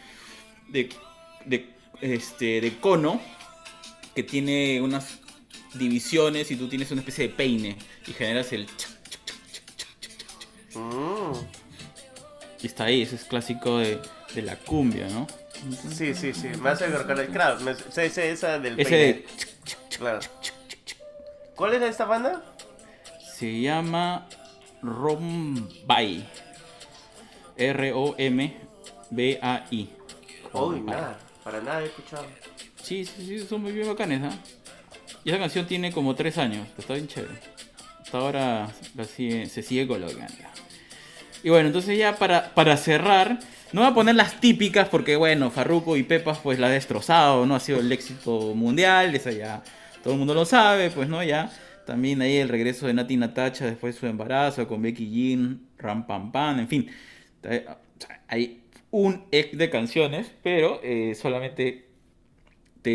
de. 0.69 0.89
de, 1.45 1.69
este, 2.01 2.61
de 2.61 2.77
cono. 2.79 3.19
Que 4.19 4.23
tiene 4.23 4.81
unas 4.81 5.19
divisiones 5.75 6.51
y 6.51 6.57
tú 6.57 6.67
tienes 6.67 6.91
una 6.91 6.99
especie 6.99 7.29
de 7.29 7.33
peine. 7.33 7.77
Y 8.05 8.11
generas 8.11 8.51
el. 8.51 8.67
Mm, 10.75 11.31
Y 12.61 12.67
está 12.67 12.83
ahí, 12.83 13.01
ese 13.01 13.15
es 13.15 13.23
clásico 13.23 13.77
de, 13.77 14.01
de 14.35 14.41
la 14.41 14.57
cumbia, 14.57 15.07
¿no? 15.07 15.25
Sí, 15.89 16.13
sí, 16.13 16.33
sí. 16.33 16.49
Me 16.61 16.71
hace 16.71 16.87
recordar 16.87 17.21
el 17.25 17.31
crowd. 17.31 17.61
Me, 17.61 17.75
sé, 17.75 18.09
sé 18.09 18.31
esa 18.31 18.59
del 18.59 18.77
Ese 18.77 18.89
peine. 18.89 19.05
de- 19.05 19.25
Claro. 19.97 20.19
¿Cuál 21.55 21.75
era 21.75 21.87
esta 21.87 22.03
banda? 22.03 22.43
se 23.37 23.61
llama 23.61 24.27
Rombay. 24.81 26.27
R-O-M-B-A-I. 27.55 29.89
Uy, 30.51 30.81
nada. 30.81 31.17
Para 31.41 31.61
nada 31.61 31.83
he 31.83 31.85
escuchado. 31.85 32.25
Sí, 32.83 33.05
sí, 33.05 33.25
sí, 33.25 33.39
son 33.39 33.61
muy 33.61 33.71
bien 33.71 33.87
bacanes, 33.87 34.21
¿ah? 34.23 34.37
Y 35.23 35.29
esa 35.29 35.39
canción 35.39 35.67
tiene 35.67 35.91
como 35.91 36.15
tres 36.15 36.37
años, 36.37 36.67
está 36.77 36.93
bien 36.93 37.07
chévere. 37.07 37.33
Hasta 38.01 38.17
ahora 38.17 38.69
la 38.95 39.03
sigue- 39.03 39.45
se 39.47 39.61
sigue 39.61 39.87
colocando. 39.87 40.33
Y 41.43 41.49
bueno, 41.49 41.67
entonces 41.67 41.97
ya 41.97 42.15
para, 42.17 42.53
para 42.53 42.75
cerrar, 42.77 43.39
no 43.71 43.81
voy 43.81 43.89
a 43.91 43.93
poner 43.93 44.15
las 44.15 44.39
típicas 44.41 44.89
porque 44.89 45.15
bueno, 45.15 45.51
Farruko 45.51 45.95
y 45.97 46.03
Pepas 46.03 46.39
pues 46.39 46.59
la 46.59 46.67
ha 46.67 46.71
destrozado, 46.71 47.45
¿no? 47.45 47.55
Ha 47.55 47.59
sido 47.59 47.79
el 47.79 47.91
éxito 47.91 48.55
mundial, 48.55 49.13
esa 49.15 49.31
ya 49.31 49.63
todo 50.03 50.13
el 50.13 50.19
mundo 50.19 50.33
lo 50.33 50.45
sabe, 50.45 50.89
pues 50.89 51.07
no, 51.09 51.23
ya. 51.23 51.51
También 51.85 52.21
ahí 52.21 52.37
el 52.37 52.49
regreso 52.49 52.87
de 52.87 52.93
Nati 52.93 53.17
Natacha 53.17 53.65
después 53.65 53.95
de 53.95 53.99
su 54.01 54.07
embarazo 54.07 54.67
con 54.67 54.81
Becky 54.81 55.09
Jean, 55.09 55.61
Ram 55.77 56.05
Pam 56.07 56.31
Pam, 56.31 56.59
en 56.59 56.67
fin. 56.67 56.89
Eh, 57.43 57.65
Hay 58.27 58.61
un 58.91 59.25
ex 59.31 59.57
de 59.57 59.69
canciones, 59.69 60.31
pero 60.43 60.79
eh, 60.83 61.15
solamente 61.15 61.88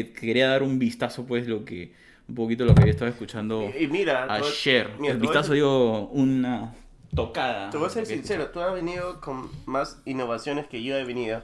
te 0.03 0.13
quería 0.13 0.49
dar 0.49 0.65
un 0.65 0.81
vistazo 0.81 1.25
pues 1.25 1.47
lo 1.47 1.65
que 1.65 1.93
un 2.27 2.35
poquito 2.35 2.65
lo 2.65 2.75
que 2.75 2.81
había 2.81 2.93
estado 2.95 3.11
escuchando 3.11 3.71
Y, 3.79 3.85
y 3.85 3.87
mira, 3.87 4.25
ayer. 4.33 4.91
mira, 4.99 5.13
el 5.13 5.19
a 5.19 5.21
vistazo 5.21 5.45
ser- 5.49 5.55
digo 5.55 6.09
una 6.09 6.75
tocada. 7.15 7.71
Te 7.71 7.77
voy 7.77 7.87
a 7.87 7.91
ser 7.91 8.07
sincero, 8.07 8.49
tú 8.49 8.59
has 8.61 8.75
venido 8.75 9.21
con 9.21 9.49
más 9.67 10.01
innovaciones 10.05 10.67
que 10.67 10.83
yo 10.83 10.97
he 10.97 11.05
venido. 11.05 11.43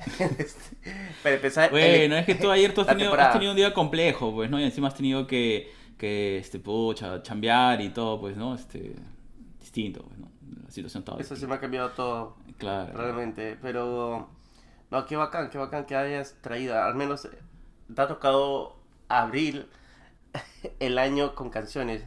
Para 1.22 1.34
empezar, 1.34 1.70
Bueno, 1.70 2.14
el- 2.16 2.20
es 2.20 2.26
que 2.26 2.34
tú 2.34 2.50
ayer 2.50 2.72
tú 2.72 2.80
has 2.80 2.86
tenido, 2.86 3.12
has 3.14 3.32
tenido 3.32 3.52
un 3.52 3.56
día 3.56 3.74
complejo, 3.74 4.32
pues, 4.32 4.50
¿no? 4.50 4.58
Y 4.58 4.64
encima 4.64 4.88
has 4.88 4.94
tenido 4.94 5.26
que, 5.26 5.70
que 5.98 6.38
este, 6.38 6.58
pucha, 6.58 7.22
chambear 7.22 7.80
y 7.82 7.90
todo, 7.90 8.18
pues, 8.20 8.36
¿no? 8.36 8.54
Este, 8.54 8.94
distinto, 9.60 10.02
pues, 10.04 10.18
¿no? 10.18 10.30
La 10.64 10.70
situación 10.70 11.02
estaba 11.02 11.18
Eso 11.20 11.28
se 11.28 11.34
distinta. 11.34 11.48
me 11.54 11.56
ha 11.56 11.60
cambiado 11.60 11.90
todo, 11.90 12.36
Claro. 12.56 12.92
realmente. 12.96 13.58
Pero, 13.60 14.28
no, 14.90 15.06
qué 15.06 15.16
bacán, 15.16 15.50
qué 15.50 15.58
bacán 15.58 15.84
que 15.84 15.94
hayas 15.96 16.36
traído. 16.40 16.80
Al 16.82 16.94
menos 16.94 17.28
te 17.94 18.02
ha 18.02 18.08
tocado 18.08 18.76
abrir 19.08 19.68
el 20.80 20.98
año 20.98 21.34
con 21.34 21.50
canciones. 21.50 22.02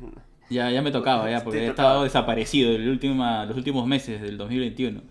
Ya, 0.49 0.69
ya 0.71 0.81
me 0.81 0.91
tocaba, 0.91 1.29
ya, 1.29 1.43
porque 1.43 1.65
he 1.65 1.69
estado 1.69 2.03
desaparecido 2.03 2.71
el 2.71 2.87
última, 2.89 3.45
los 3.45 3.57
últimos 3.57 3.87
meses 3.87 4.21
del 4.21 4.37
2021. 4.37 5.01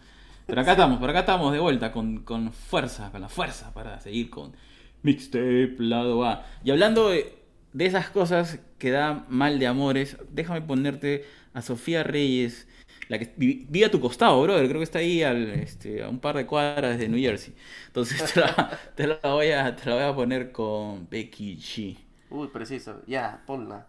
Pero 0.47 0.61
acá 0.61 0.73
estamos, 0.73 0.99
por 0.99 1.11
acá 1.11 1.21
estamos 1.21 1.53
de 1.53 1.59
vuelta 1.59 1.93
con, 1.93 2.19
con 2.25 2.53
fuerza, 2.53 3.11
con 3.11 3.21
la 3.21 3.29
fuerza 3.29 3.73
para 3.73 4.01
seguir 4.01 4.31
con 4.31 4.55
Mixtape 5.03 5.77
Lado 5.79 6.25
A. 6.25 6.45
Y 6.65 6.71
hablando 6.71 7.09
de, 7.09 7.35
de 7.73 7.87
esas 7.87 8.11
cosas 8.11 8.61
que 8.79 8.91
da 8.91 9.25
mal 9.29 9.59
de 9.59 9.67
amores, 9.67 10.19
déjame 10.31 10.63
ponerte 10.63 11.25
a 11.55 11.63
Sofía 11.63 12.03
Reyes, 12.03 12.69
la 13.09 13.19
que 13.19 13.33
vi- 13.37 13.67
vive 13.69 13.87
a 13.87 13.91
tu 13.91 14.01
costado, 14.01 14.43
brother. 14.43 14.67
Creo 14.69 14.81
que 14.81 14.85
está 14.85 14.99
ahí 15.01 15.23
al, 15.23 15.51
este, 15.51 16.03
a 16.03 16.09
un 16.09 16.19
par 16.21 16.37
de 16.37 16.47
cuadras 16.47 16.99
de 16.99 17.09
New 17.09 17.21
Jersey. 17.21 17.55
Entonces 17.89 18.33
te 18.33 18.41
la, 18.41 18.79
te 18.97 19.07
la 19.07 19.19
voy, 19.25 19.51
a, 19.51 19.75
te 19.77 19.89
la 19.89 19.95
voy 19.97 20.05
a 20.05 20.15
poner 20.15 20.53
con 20.53 21.09
Becky 21.11 21.57
G. 21.57 21.97
Uy, 22.31 22.49
preciso. 22.49 23.03
Ya, 23.07 23.43
ponla. 23.47 23.87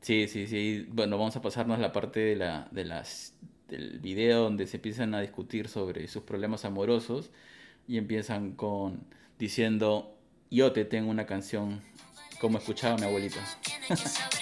Sí, 0.00 0.28
sí, 0.28 0.46
sí. 0.46 0.86
Bueno, 0.90 1.18
vamos 1.18 1.36
a 1.36 1.42
pasarnos 1.42 1.78
la 1.78 1.92
parte 1.92 2.20
de 2.20 2.36
la, 2.36 2.68
de 2.70 2.84
las, 2.84 3.34
del 3.68 3.98
video 4.00 4.42
donde 4.44 4.66
se 4.66 4.78
empiezan 4.78 5.14
a 5.14 5.20
discutir 5.20 5.68
sobre 5.68 6.08
sus 6.08 6.22
problemas 6.22 6.64
amorosos 6.64 7.30
y 7.88 7.98
empiezan 7.98 8.52
con 8.52 9.04
diciendo 9.38 10.16
yo 10.50 10.72
te 10.72 10.84
tengo 10.86 11.10
una 11.10 11.26
canción 11.26 11.82
como 12.40 12.58
escuchaba 12.58 12.96
mi 12.98 13.04
abuelita. 13.04 13.40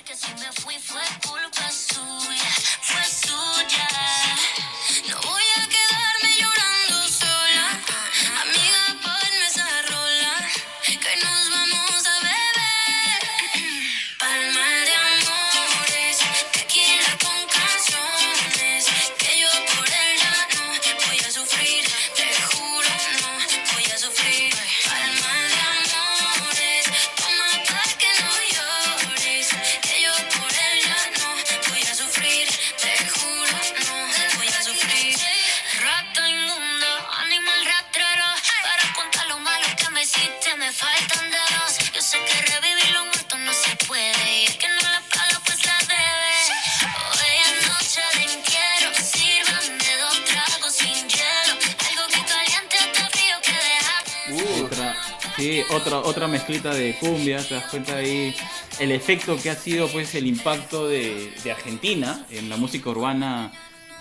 otra, 55.70 55.98
otra 55.98 56.26
mezclita 56.28 56.74
de 56.74 56.96
cumbia, 56.98 57.38
te 57.46 57.54
das 57.54 57.66
cuenta 57.66 57.96
ahí 57.96 58.34
el 58.78 58.92
efecto 58.92 59.36
que 59.40 59.50
ha 59.50 59.54
sido 59.54 59.88
pues 59.88 60.14
el 60.14 60.26
impacto 60.26 60.88
de, 60.88 61.32
Argentina 61.50 62.26
en 62.30 62.48
la 62.48 62.56
música 62.56 62.90
urbana 62.90 63.52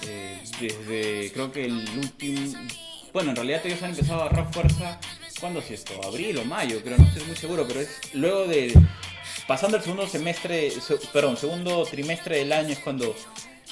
eh, 0.03 0.39
desde 0.59 1.31
creo 1.31 1.51
que 1.51 1.65
el 1.65 1.87
último... 1.97 2.53
Bueno, 3.13 3.31
en 3.31 3.35
realidad 3.35 3.61
ellos 3.65 3.81
han 3.81 3.91
empezado 3.91 4.21
a 4.21 4.25
agarrar 4.25 4.53
fuerza, 4.53 4.99
¿cuándo 5.39 5.59
es 5.59 5.71
esto? 5.71 5.99
¿Abril 6.03 6.37
o 6.37 6.45
mayo? 6.45 6.81
Creo, 6.83 6.97
no 6.97 7.05
estoy 7.05 7.23
muy 7.23 7.35
seguro, 7.35 7.65
pero 7.67 7.81
es 7.81 7.89
luego 8.13 8.45
de... 8.45 8.73
Pasando 9.47 9.77
el 9.77 9.83
segundo 9.83 10.07
semestre, 10.07 10.69
se- 10.71 10.97
perdón, 11.13 11.37
segundo 11.37 11.85
trimestre 11.85 12.37
del 12.37 12.51
año 12.51 12.73
es 12.73 12.79
cuando 12.79 13.15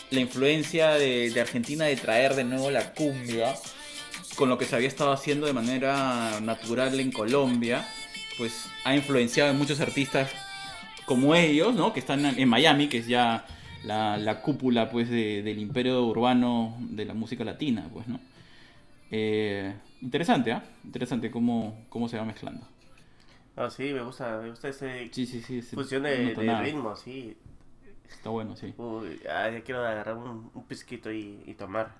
la 0.09 0.19
influencia 0.19 0.91
de 0.91 1.39
Argentina 1.39 1.85
de 1.85 1.95
traer 1.97 2.35
de 2.35 2.45
nuevo 2.45 2.71
la 2.71 2.93
cumbia 2.93 3.55
con 4.35 4.49
lo 4.49 4.57
que 4.57 4.65
se 4.65 4.75
había 4.75 4.87
estado 4.87 5.11
haciendo 5.11 5.47
de 5.47 5.53
manera 5.53 6.39
natural 6.41 6.99
en 6.99 7.11
Colombia, 7.11 7.85
pues 8.37 8.67
ha 8.83 8.95
influenciado 8.95 9.51
en 9.51 9.57
muchos 9.57 9.79
artistas 9.79 10.31
como 11.05 11.35
ellos, 11.35 11.75
¿no? 11.75 11.93
Que 11.93 11.99
están 11.99 12.25
en 12.25 12.49
Miami, 12.49 12.87
que 12.89 12.97
es 12.99 13.07
ya 13.07 13.45
la, 13.83 14.17
la 14.17 14.41
cúpula, 14.41 14.89
pues, 14.89 15.09
de- 15.09 15.43
del 15.43 15.59
imperio 15.59 16.05
urbano 16.05 16.75
de 16.79 17.05
la 17.05 17.13
música 17.13 17.43
latina, 17.43 17.87
pues, 17.93 18.07
¿no? 18.07 18.19
Eh, 19.11 19.73
interesante, 20.01 20.51
¿ah? 20.51 20.63
Interesante 20.83 21.29
cómo, 21.31 21.85
cómo 21.89 22.09
se 22.09 22.17
va 22.17 22.25
mezclando. 22.25 22.67
Ah, 23.55 23.69
sí, 23.69 23.93
me 23.93 24.01
gusta, 24.01 24.39
me 24.41 24.49
gusta 24.49 24.67
ese 24.69 25.09
Sí, 25.13 25.25
sí, 25.25 25.41
sí. 25.41 25.61
fusión 25.75 26.03
de, 26.03 26.35
de 26.35 26.55
ritmo, 26.61 26.95
sí. 26.95 27.37
Está 28.09 28.29
bueno, 28.29 28.55
sí. 28.55 28.73
Uy, 28.77 29.21
ah, 29.29 29.49
ya 29.49 29.61
quiero 29.61 29.85
agarrar 29.85 30.17
un, 30.17 30.51
un 30.53 30.63
pisquito 30.65 31.11
y, 31.11 31.41
y 31.45 31.53
tomar. 31.53 31.93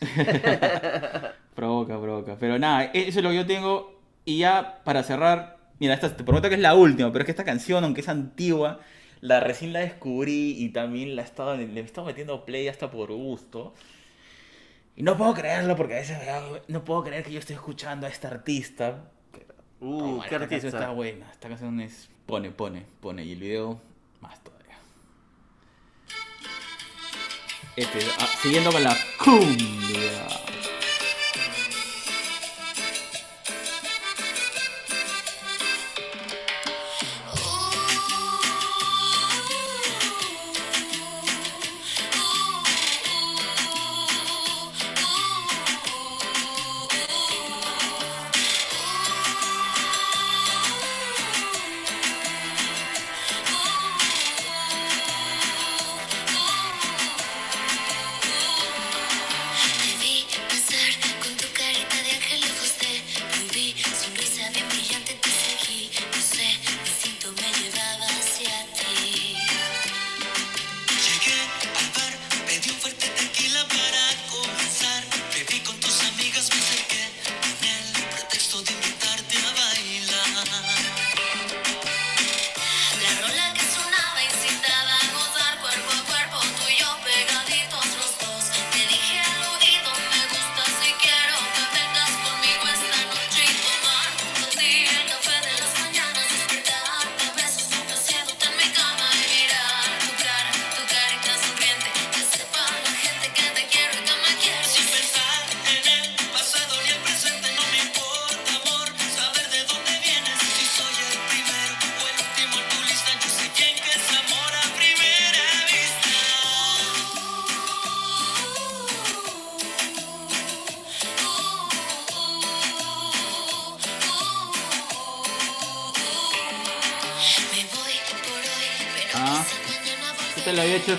Provoca, 1.54 2.00
provoca. 2.00 2.36
Pero 2.38 2.58
nada, 2.58 2.84
eso 2.84 3.18
es 3.18 3.22
lo 3.24 3.30
que 3.30 3.36
yo 3.36 3.46
tengo. 3.46 4.00
Y 4.24 4.38
ya 4.38 4.82
para 4.84 5.02
cerrar, 5.02 5.58
mira, 5.78 5.94
esta 5.94 6.16
te 6.16 6.24
prometo 6.24 6.48
que 6.48 6.54
es 6.56 6.60
la 6.60 6.74
última, 6.74 7.12
pero 7.12 7.22
es 7.22 7.26
que 7.26 7.32
esta 7.32 7.44
canción, 7.44 7.84
aunque 7.84 8.00
es 8.00 8.08
antigua, 8.08 8.80
la 9.20 9.40
recién 9.40 9.72
la 9.72 9.80
descubrí 9.80 10.56
y 10.58 10.70
también 10.70 11.14
la 11.16 11.22
he 11.22 11.24
estado, 11.24 11.56
le 11.56 11.80
he 11.80 11.84
estado 11.84 12.06
metiendo 12.06 12.44
play 12.44 12.68
hasta 12.68 12.90
por 12.90 13.12
gusto. 13.12 13.74
Y 14.96 15.02
no 15.02 15.16
puedo 15.16 15.34
creerlo 15.34 15.76
porque 15.76 15.94
a 15.94 15.98
veces 15.98 16.18
no 16.68 16.84
puedo 16.84 17.02
creer 17.04 17.24
que 17.24 17.32
yo 17.32 17.38
estoy 17.40 17.56
escuchando 17.56 18.06
a 18.06 18.10
esta 18.10 18.28
artista. 18.28 19.10
Uh, 19.80 20.20
qué 20.20 20.36
esta 20.36 20.38
canción 20.38 20.42
artista. 20.42 20.68
está 20.68 20.90
buena. 20.90 21.30
Esta 21.30 21.48
canción 21.48 21.80
es. 21.80 22.08
Pone, 22.26 22.50
pone, 22.50 22.86
pone. 23.00 23.24
Y 23.24 23.32
el 23.32 23.40
video, 23.40 23.80
más 24.20 24.42
todavía. 24.42 24.63
Este, 27.76 27.98
ah, 28.20 28.28
siguiendo 28.40 28.70
con 28.70 28.84
la 28.84 28.96
cumbia. 29.18 30.53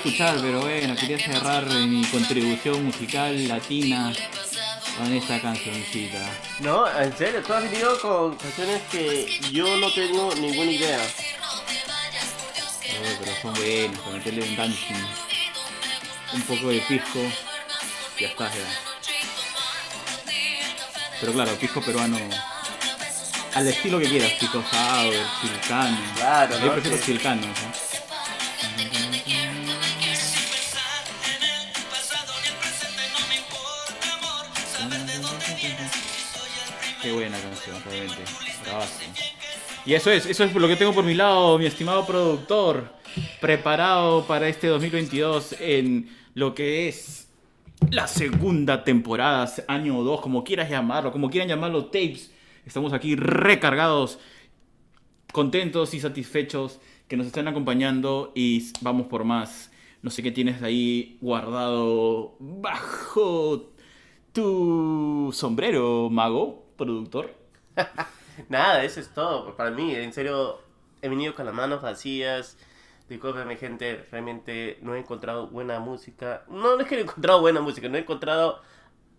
Escuchar, 0.05 0.37
pero 0.39 0.59
bueno, 0.61 0.95
quería 0.95 1.17
cerrar 1.17 1.65
mi 1.65 2.03
contribución 2.05 2.85
musical 2.85 3.47
latina 3.47 4.13
con 4.97 5.11
esta 5.11 5.41
cancioncita. 5.41 6.19
No, 6.59 6.87
en 6.99 7.15
serio, 7.17 7.41
tú 7.41 7.53
has 7.53 7.63
venido 7.63 7.99
con 7.99 8.35
canciones 8.35 8.81
que 8.91 9.39
yo 9.51 9.77
no 9.77 9.91
tengo 9.91 10.33
ninguna 10.35 10.71
idea. 10.71 10.99
Oh, 12.97 13.17
pero 13.19 13.31
son 13.41 13.53
buenas, 13.55 13.99
para 13.99 14.15
meterle 14.17 14.43
un 14.43 14.55
dancing, 14.55 14.95
un 16.33 16.41
poco 16.43 16.69
de 16.69 16.79
pisco, 16.81 17.19
ya 18.19 18.27
está, 18.27 18.47
ya. 18.53 18.79
Pero 21.19 21.33
claro, 21.33 21.55
pisco 21.55 21.81
peruano, 21.81 22.19
al 23.55 23.67
estilo 23.67 23.97
que 23.99 24.07
quieras, 24.07 24.31
pisco 24.33 24.63
sour, 24.71 25.13
chilcano. 25.41 25.97
Claro, 26.15 26.59
Yo 26.59 26.65
¿no? 26.67 26.73
prefiero 26.73 26.97
Sí. 26.97 27.03
chilcano, 27.05 27.41
¿no? 27.47 27.84
Y 39.85 39.93
eso 39.93 40.11
es, 40.11 40.25
eso 40.25 40.43
es 40.43 40.53
lo 40.53 40.67
que 40.67 40.75
tengo 40.75 40.93
por 40.93 41.03
mi 41.03 41.13
lado, 41.13 41.57
mi 41.59 41.65
estimado 41.65 42.05
productor, 42.05 42.89
preparado 43.39 44.25
para 44.25 44.47
este 44.47 44.67
2022 44.67 45.55
en 45.59 46.09
lo 46.33 46.55
que 46.55 46.87
es 46.87 47.29
la 47.91 48.07
segunda 48.07 48.83
temporada, 48.83 49.51
año 49.67 50.01
2, 50.01 50.21
como 50.21 50.43
quieras 50.43 50.69
llamarlo, 50.69 51.11
como 51.11 51.29
quieran 51.29 51.49
llamarlo, 51.49 51.85
tapes. 51.85 52.31
Estamos 52.65 52.93
aquí 52.93 53.15
recargados, 53.15 54.17
contentos 55.31 55.93
y 55.93 55.99
satisfechos 55.99 56.79
que 57.07 57.15
nos 57.15 57.27
están 57.27 57.47
acompañando 57.47 58.31
y 58.33 58.71
vamos 58.81 59.07
por 59.07 59.23
más. 59.23 59.71
No 60.01 60.09
sé 60.09 60.23
qué 60.23 60.31
tienes 60.31 60.63
ahí 60.63 61.17
guardado 61.21 62.35
bajo 62.39 63.71
tu 64.33 65.29
sombrero, 65.33 66.09
mago, 66.09 66.65
productor. 66.75 67.44
Nada, 68.49 68.83
eso 68.83 68.99
es 68.99 69.09
todo. 69.13 69.55
Para 69.55 69.71
mí, 69.71 69.95
en 69.95 70.13
serio, 70.13 70.61
he 71.01 71.09
venido 71.09 71.35
con 71.35 71.45
las 71.45 71.55
manos 71.55 71.81
vacías. 71.81 72.57
Discúlpeme, 73.09 73.55
gente, 73.57 74.05
realmente 74.11 74.79
no 74.81 74.95
he 74.95 74.99
encontrado 74.99 75.47
buena 75.47 75.79
música. 75.79 76.43
No, 76.47 76.75
no 76.75 76.81
es 76.81 76.87
que 76.87 76.95
no 76.95 77.01
he 77.01 77.03
encontrado 77.03 77.41
buena 77.41 77.61
música, 77.61 77.87
no 77.87 77.97
he 77.97 78.01
encontrado 78.01 78.61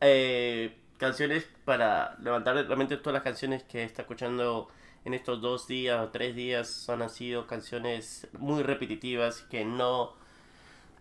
eh, 0.00 0.76
canciones 0.98 1.48
para 1.64 2.16
levantar 2.20 2.56
realmente 2.56 2.96
todas 2.96 3.14
las 3.14 3.22
canciones 3.22 3.62
que 3.62 3.84
está 3.84 4.02
escuchando 4.02 4.68
en 5.04 5.14
estos 5.14 5.40
dos 5.40 5.68
días 5.68 6.00
o 6.00 6.08
tres 6.10 6.34
días 6.34 6.88
han 6.88 7.08
sido 7.10 7.46
canciones 7.46 8.26
muy 8.38 8.62
repetitivas 8.64 9.42
que 9.42 9.64
no 9.64 10.14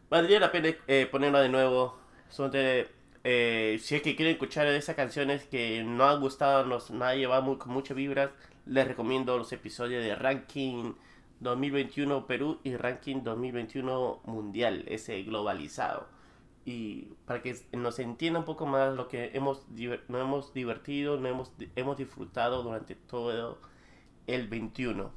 valdría 0.10 0.40
la 0.40 0.52
pena 0.52 0.70
eh, 0.88 1.08
ponerla 1.12 1.42
de 1.42 1.50
nuevo. 1.50 1.98
Solamente, 2.30 2.90
eh, 3.26 3.80
si 3.82 3.96
es 3.96 4.02
que 4.04 4.16
quieren 4.16 4.34
escuchar 4.36 4.68
esas 4.68 4.96
canciones 4.96 5.44
que 5.46 5.84
no 5.84 6.06
han 6.08 6.22
gustado, 6.22 6.66
nos, 6.66 6.92
ha 6.92 7.16
llevado 7.16 7.42
muy- 7.44 7.58
con 7.58 7.74
muchas 7.74 7.98
vibras, 7.98 8.30
les 8.66 8.88
recomiendo 8.88 9.38
los 9.38 9.52
episodios 9.52 10.04
de 10.04 10.16
Ranking 10.16 10.94
2021 11.40 12.28
Perú 12.28 12.60
y 12.64 12.76
Ranking 12.78 13.24
2021 13.24 14.22
Mundial, 14.26 14.86
ese 14.88 15.22
globalizado. 15.24 16.08
Y 16.66 17.10
para 17.26 17.42
que 17.42 17.56
nos 17.74 18.00
entienda 18.00 18.40
un 18.40 18.46
poco 18.46 18.66
más 18.66 18.96
lo 18.96 19.08
que 19.08 19.32
hemos, 19.34 19.68
nos 20.08 20.22
hemos 20.22 20.54
divertido, 20.54 21.18
nos 21.18 21.32
hemos, 21.32 21.52
hemos 21.76 21.98
disfrutado 21.98 22.64
durante 22.64 22.96
todo 22.96 23.60
el 24.28 24.48
21. 24.48 25.12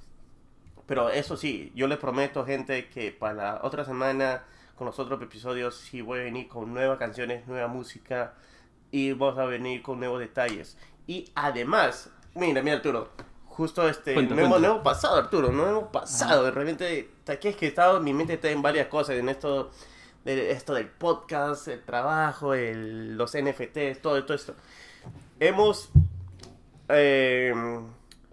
Pero 0.87 1.11
eso 1.11 1.37
sí, 1.37 1.73
yo 1.75 1.87
les 1.87 1.99
prometo, 1.99 2.45
gente, 2.45 2.89
que 2.89 3.13
para 3.13 3.35
la 3.35 3.61
otra 3.63 3.85
semana, 3.85 4.45
con 4.79 4.87
los 4.87 4.99
otros 5.01 5.21
episodios, 5.21 5.75
sí 5.77 6.01
voy 6.01 6.21
a 6.21 6.23
venir 6.23 6.47
con 6.47 6.73
nuevas 6.73 6.99
canciones, 6.99 7.47
nueva 7.49 7.67
música 7.67 8.35
y 8.93 9.13
vamos 9.13 9.39
a 9.39 9.45
venir 9.45 9.83
con 9.83 9.99
nuevos 9.99 10.21
detalles. 10.21 10.79
Y 11.09 11.31
además, 11.35 12.11
mira, 12.35 12.63
mira 12.63 12.77
Arturo, 12.77 13.11
justo 13.47 13.89
este, 13.89 14.15
Cuenta, 14.15 14.37
no, 14.37 14.41
hemos, 14.41 14.53
cuenta. 14.53 14.69
no 14.69 14.75
hemos 14.75 14.85
pasado 14.85 15.17
Arturo, 15.17 15.51
no 15.51 15.67
hemos 15.67 15.85
pasado, 15.91 16.45
de 16.45 16.53
repente, 16.53 17.11
aquí 17.27 17.49
es 17.49 17.57
que 17.57 17.67
he 17.67 17.69
estado, 17.69 18.01
mi 18.01 18.15
mente 18.15 18.35
está 18.35 18.51
en 18.51 18.63
varias 18.63 18.87
cosas, 18.87 19.17
en 19.17 19.29
esto, 19.29 19.73
de 20.25 20.53
esto 20.53 20.75
del 20.75 20.87
podcast, 20.87 21.67
el 21.67 21.83
trabajo, 21.83 22.55
el, 22.55 23.17
los 23.17 23.37
NFTs, 23.37 24.01
todo, 24.01 24.25
todo 24.25 24.35
esto. 24.35 24.55
Hemos 25.41 25.91
eh, 26.89 27.53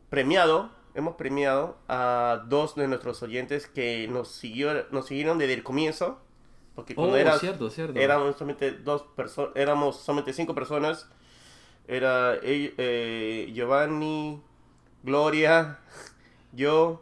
premiado, 0.10 0.70
hemos 0.94 1.16
premiado 1.16 1.78
a 1.88 2.44
dos 2.48 2.76
de 2.76 2.88
nuestros 2.88 3.24
oyentes 3.24 3.66
que 3.66 4.08
nos, 4.08 4.30
siguió, 4.30 4.86
nos 4.92 5.08
siguieron 5.08 5.40
desde 5.40 5.56
el 5.56 5.64
comienzo. 5.64 6.22
Porque 6.76 6.94
cuando 6.94 7.14
Oh, 7.14 7.18
era, 7.18 7.40
cierto, 7.40 7.70
cierto. 7.70 7.98
éramos 8.00 8.36
solamente 8.36 8.72
dos 8.72 9.04
personas, 9.16 9.52
éramos 9.56 9.98
solamente 10.02 10.34
cinco 10.34 10.54
personas. 10.54 11.10
Era 11.88 12.36
eh, 12.44 13.50
Giovanni, 13.54 14.42
Gloria, 15.04 15.80
yo, 16.52 17.02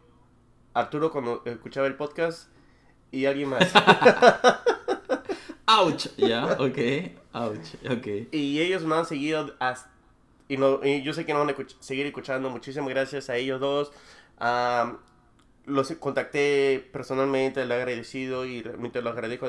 Arturo 0.73 1.11
cuando 1.11 1.41
escuchaba 1.45 1.87
el 1.87 1.95
podcast 1.95 2.49
y 3.11 3.25
alguien 3.25 3.49
más. 3.49 3.71
Ouch, 5.67 6.07
ya, 6.17 6.45
ok. 6.59 6.77
Ouch, 7.33 7.75
ok. 7.89 8.07
Y 8.31 8.59
ellos 8.61 8.83
me 8.83 8.95
han 8.95 9.05
seguido 9.05 9.55
hasta- 9.59 9.89
y, 10.49 10.57
no- 10.57 10.81
y 10.83 11.01
yo 11.03 11.13
sé 11.13 11.25
que 11.25 11.33
nos 11.33 11.45
van 11.47 11.55
a 11.55 11.57
escuch- 11.57 11.75
seguir 11.79 12.05
escuchando. 12.05 12.49
Muchísimas 12.49 12.89
gracias 12.89 13.29
a 13.29 13.37
ellos 13.37 13.59
dos. 13.61 13.91
Am, 14.37 14.97
los 15.65 15.91
contacté 15.93 16.89
personalmente, 16.91 17.65
le 17.65 17.73
agradecido 17.73 18.45
y 18.45 18.61
realmente 18.61 19.01
lo 19.01 19.09
agradezco 19.09 19.47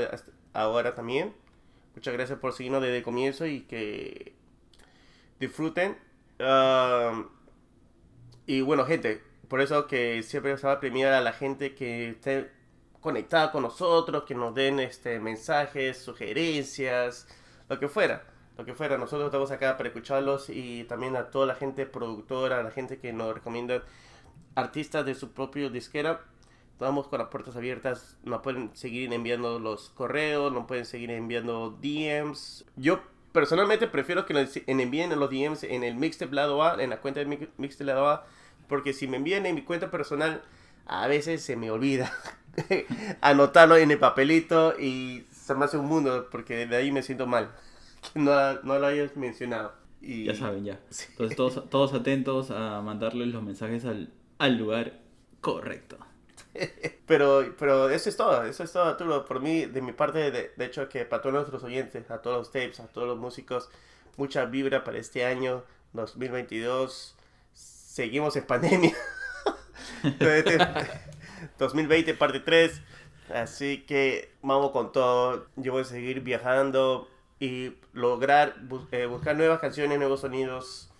ahora 0.52 0.94
también. 0.94 1.34
Muchas 1.94 2.14
gracias 2.14 2.38
por 2.38 2.52
seguirnos 2.52 2.82
desde 2.82 2.98
el 2.98 3.02
comienzo 3.02 3.46
y 3.46 3.62
que 3.62 4.34
disfruten. 5.40 5.96
Y 8.46 8.60
bueno, 8.60 8.84
gente, 8.84 9.22
por 9.48 9.60
eso 9.60 9.86
que 9.86 10.22
siempre 10.22 10.56
se 10.58 10.66
va 10.66 10.74
a 10.74 10.80
premiar 10.80 11.12
a 11.12 11.20
la 11.20 11.32
gente 11.32 11.74
que 11.74 12.10
esté 12.10 12.50
conectada 13.00 13.52
con 13.52 13.62
nosotros, 13.62 14.24
que 14.24 14.34
nos 14.34 14.54
den 14.54 14.80
este 14.80 15.20
mensajes, 15.20 15.98
sugerencias, 15.98 17.28
lo 17.68 17.78
que 17.78 17.88
fuera. 17.88 18.24
Lo 18.56 18.64
que 18.64 18.72
fuera, 18.72 18.96
nosotros 18.98 19.26
estamos 19.26 19.50
acá 19.50 19.76
para 19.76 19.88
escucharlos 19.88 20.48
y 20.48 20.84
también 20.84 21.16
a 21.16 21.30
toda 21.30 21.46
la 21.46 21.54
gente 21.56 21.86
productora, 21.86 22.60
a 22.60 22.62
la 22.62 22.70
gente 22.70 22.98
que 22.98 23.12
nos 23.12 23.34
recomienda 23.34 23.82
artistas 24.54 25.04
de 25.06 25.14
su 25.14 25.32
propio 25.32 25.70
disquera. 25.70 26.22
Estamos 26.72 27.06
con 27.06 27.20
las 27.20 27.28
puertas 27.28 27.54
abiertas, 27.56 28.16
nos 28.24 28.42
pueden 28.42 28.70
seguir 28.74 29.12
enviando 29.12 29.58
los 29.60 29.90
correos, 29.90 30.52
nos 30.52 30.66
pueden 30.66 30.84
seguir 30.86 31.10
enviando 31.12 31.70
DMs. 31.80 32.64
Yo 32.76 33.00
personalmente 33.32 33.86
prefiero 33.86 34.26
que 34.26 34.34
nos 34.34 34.50
envíen 34.66 35.18
los 35.18 35.30
DMs 35.30 35.62
en 35.64 35.84
el 35.84 35.94
Mixtape 35.94 36.34
Lado 36.34 36.62
A, 36.64 36.82
en 36.82 36.90
la 36.90 37.00
cuenta 37.00 37.20
de 37.20 37.26
Mi- 37.26 37.48
Mixtape 37.58 37.84
Lado 37.84 38.08
A, 38.08 38.26
porque 38.68 38.92
si 38.92 39.06
me 39.06 39.18
envían 39.18 39.46
en 39.46 39.54
mi 39.54 39.62
cuenta 39.62 39.90
personal, 39.90 40.42
a 40.86 41.06
veces 41.06 41.42
se 41.42 41.56
me 41.56 41.70
olvida 41.70 42.12
anotarlo 43.20 43.76
en 43.76 43.90
el 43.90 43.98
papelito 43.98 44.74
y 44.78 45.26
se 45.30 45.54
me 45.54 45.64
hace 45.66 45.76
un 45.78 45.86
mundo, 45.86 46.28
porque 46.30 46.66
de 46.66 46.76
ahí 46.76 46.90
me 46.92 47.02
siento 47.02 47.26
mal, 47.26 47.50
que 48.12 48.18
no, 48.18 48.32
no 48.62 48.78
lo 48.78 48.86
hayas 48.86 49.16
mencionado. 49.16 49.74
Y... 50.00 50.24
Ya 50.24 50.34
saben, 50.34 50.64
ya. 50.64 50.80
Entonces 51.10 51.36
todos, 51.36 51.70
todos 51.70 51.94
atentos 51.94 52.50
a 52.50 52.80
mandarles 52.82 53.28
los 53.28 53.42
mensajes 53.42 53.84
al, 53.84 54.12
al 54.44 54.58
lugar 54.58 55.00
correcto. 55.40 55.98
Pero, 57.06 57.54
pero 57.58 57.90
eso 57.90 58.08
es 58.08 58.16
todo, 58.16 58.44
eso 58.44 58.64
es 58.64 58.72
todo, 58.72 58.84
Arturo. 58.84 59.26
Por 59.26 59.40
mí, 59.40 59.66
de 59.66 59.82
mi 59.82 59.92
parte, 59.92 60.30
de, 60.30 60.64
hecho, 60.64 60.88
que 60.88 61.04
para 61.04 61.20
todos 61.20 61.34
nuestros 61.34 61.62
oyentes, 61.64 62.10
a 62.10 62.22
todos 62.22 62.38
los 62.38 62.50
tapes, 62.50 62.80
a 62.80 62.86
todos 62.86 63.06
los 63.06 63.18
músicos, 63.18 63.68
mucha 64.16 64.46
vibra 64.46 64.84
para 64.84 64.96
este 64.98 65.26
año 65.26 65.64
2022. 65.92 67.14
Seguimos 67.52 68.36
en 68.36 68.46
pandemia. 68.46 68.94
Entonces, 70.02 70.46
este- 70.46 70.66
2020, 71.58 72.14
parte 72.14 72.40
3. 72.40 72.80
Así 73.34 73.84
que 73.86 74.32
vamos 74.40 74.70
con 74.70 74.92
todo. 74.92 75.48
Yo 75.56 75.72
voy 75.72 75.82
a 75.82 75.84
seguir 75.84 76.20
viajando 76.20 77.08
y 77.38 77.74
lograr 77.92 78.56
eh, 78.92 79.06
buscar 79.06 79.36
nuevas 79.36 79.58
canciones, 79.58 79.98
nuevos 79.98 80.20
sonidos 80.20 80.90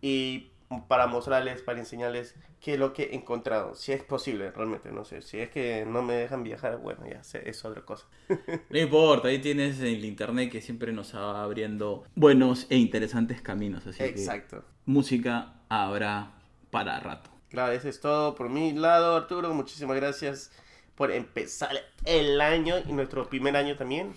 y 0.00 0.50
para 0.88 1.06
mostrarles, 1.06 1.62
para 1.62 1.80
enseñarles 1.80 2.34
qué 2.60 2.74
es 2.74 2.78
lo 2.78 2.92
que 2.92 3.04
he 3.04 3.14
encontrado. 3.14 3.74
Si 3.74 3.92
es 3.92 4.02
posible, 4.02 4.50
realmente, 4.50 4.92
no 4.92 5.04
sé. 5.04 5.22
Si 5.22 5.38
es 5.38 5.50
que 5.50 5.84
no 5.86 6.02
me 6.02 6.14
dejan 6.14 6.42
viajar, 6.42 6.78
bueno, 6.78 7.06
ya 7.10 7.24
sé, 7.24 7.48
es 7.48 7.64
otra 7.64 7.82
cosa. 7.84 8.06
No 8.70 8.78
importa, 8.78 9.28
ahí 9.28 9.38
tienes 9.38 9.80
el 9.80 10.04
internet 10.04 10.50
que 10.50 10.60
siempre 10.60 10.92
nos 10.92 11.14
va 11.14 11.42
abriendo 11.42 12.04
buenos 12.14 12.66
e 12.68 12.76
interesantes 12.76 13.40
caminos. 13.40 13.86
Así 13.86 14.02
Exacto. 14.02 14.60
que 14.60 14.66
música 14.84 15.54
habrá 15.68 16.32
para 16.70 17.00
rato. 17.00 17.30
Claro, 17.48 17.72
eso 17.72 17.88
es 17.88 18.00
todo 18.00 18.34
por 18.34 18.48
mi 18.48 18.72
lado, 18.72 19.16
Arturo. 19.16 19.52
Muchísimas 19.54 19.96
gracias 19.96 20.52
por 20.94 21.10
empezar 21.10 21.70
el 22.04 22.40
año 22.40 22.76
y 22.86 22.92
nuestro 22.92 23.28
primer 23.28 23.56
año 23.56 23.74
también 23.76 24.12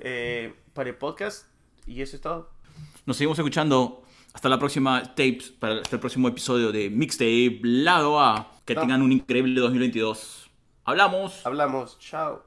eh, 0.00 0.54
para 0.72 0.88
el 0.88 0.96
podcast. 0.96 1.46
Y 1.86 2.00
eso 2.00 2.16
es 2.16 2.22
todo. 2.22 2.50
Nos 3.04 3.16
seguimos 3.16 3.38
escuchando. 3.38 4.05
Hasta 4.36 4.50
la 4.50 4.58
próxima 4.58 5.02
tapes, 5.02 5.48
para 5.58 5.76
hasta 5.76 5.96
el 5.96 6.00
próximo 6.00 6.28
episodio 6.28 6.70
de 6.70 6.90
Mixtape 6.90 7.60
Lado 7.62 8.20
A. 8.20 8.50
Que 8.66 8.74
No. 8.74 8.82
tengan 8.82 9.00
un 9.00 9.10
increíble 9.10 9.58
2022. 9.62 10.50
Hablamos. 10.84 11.40
Hablamos. 11.46 11.98
Chao. 11.98 12.42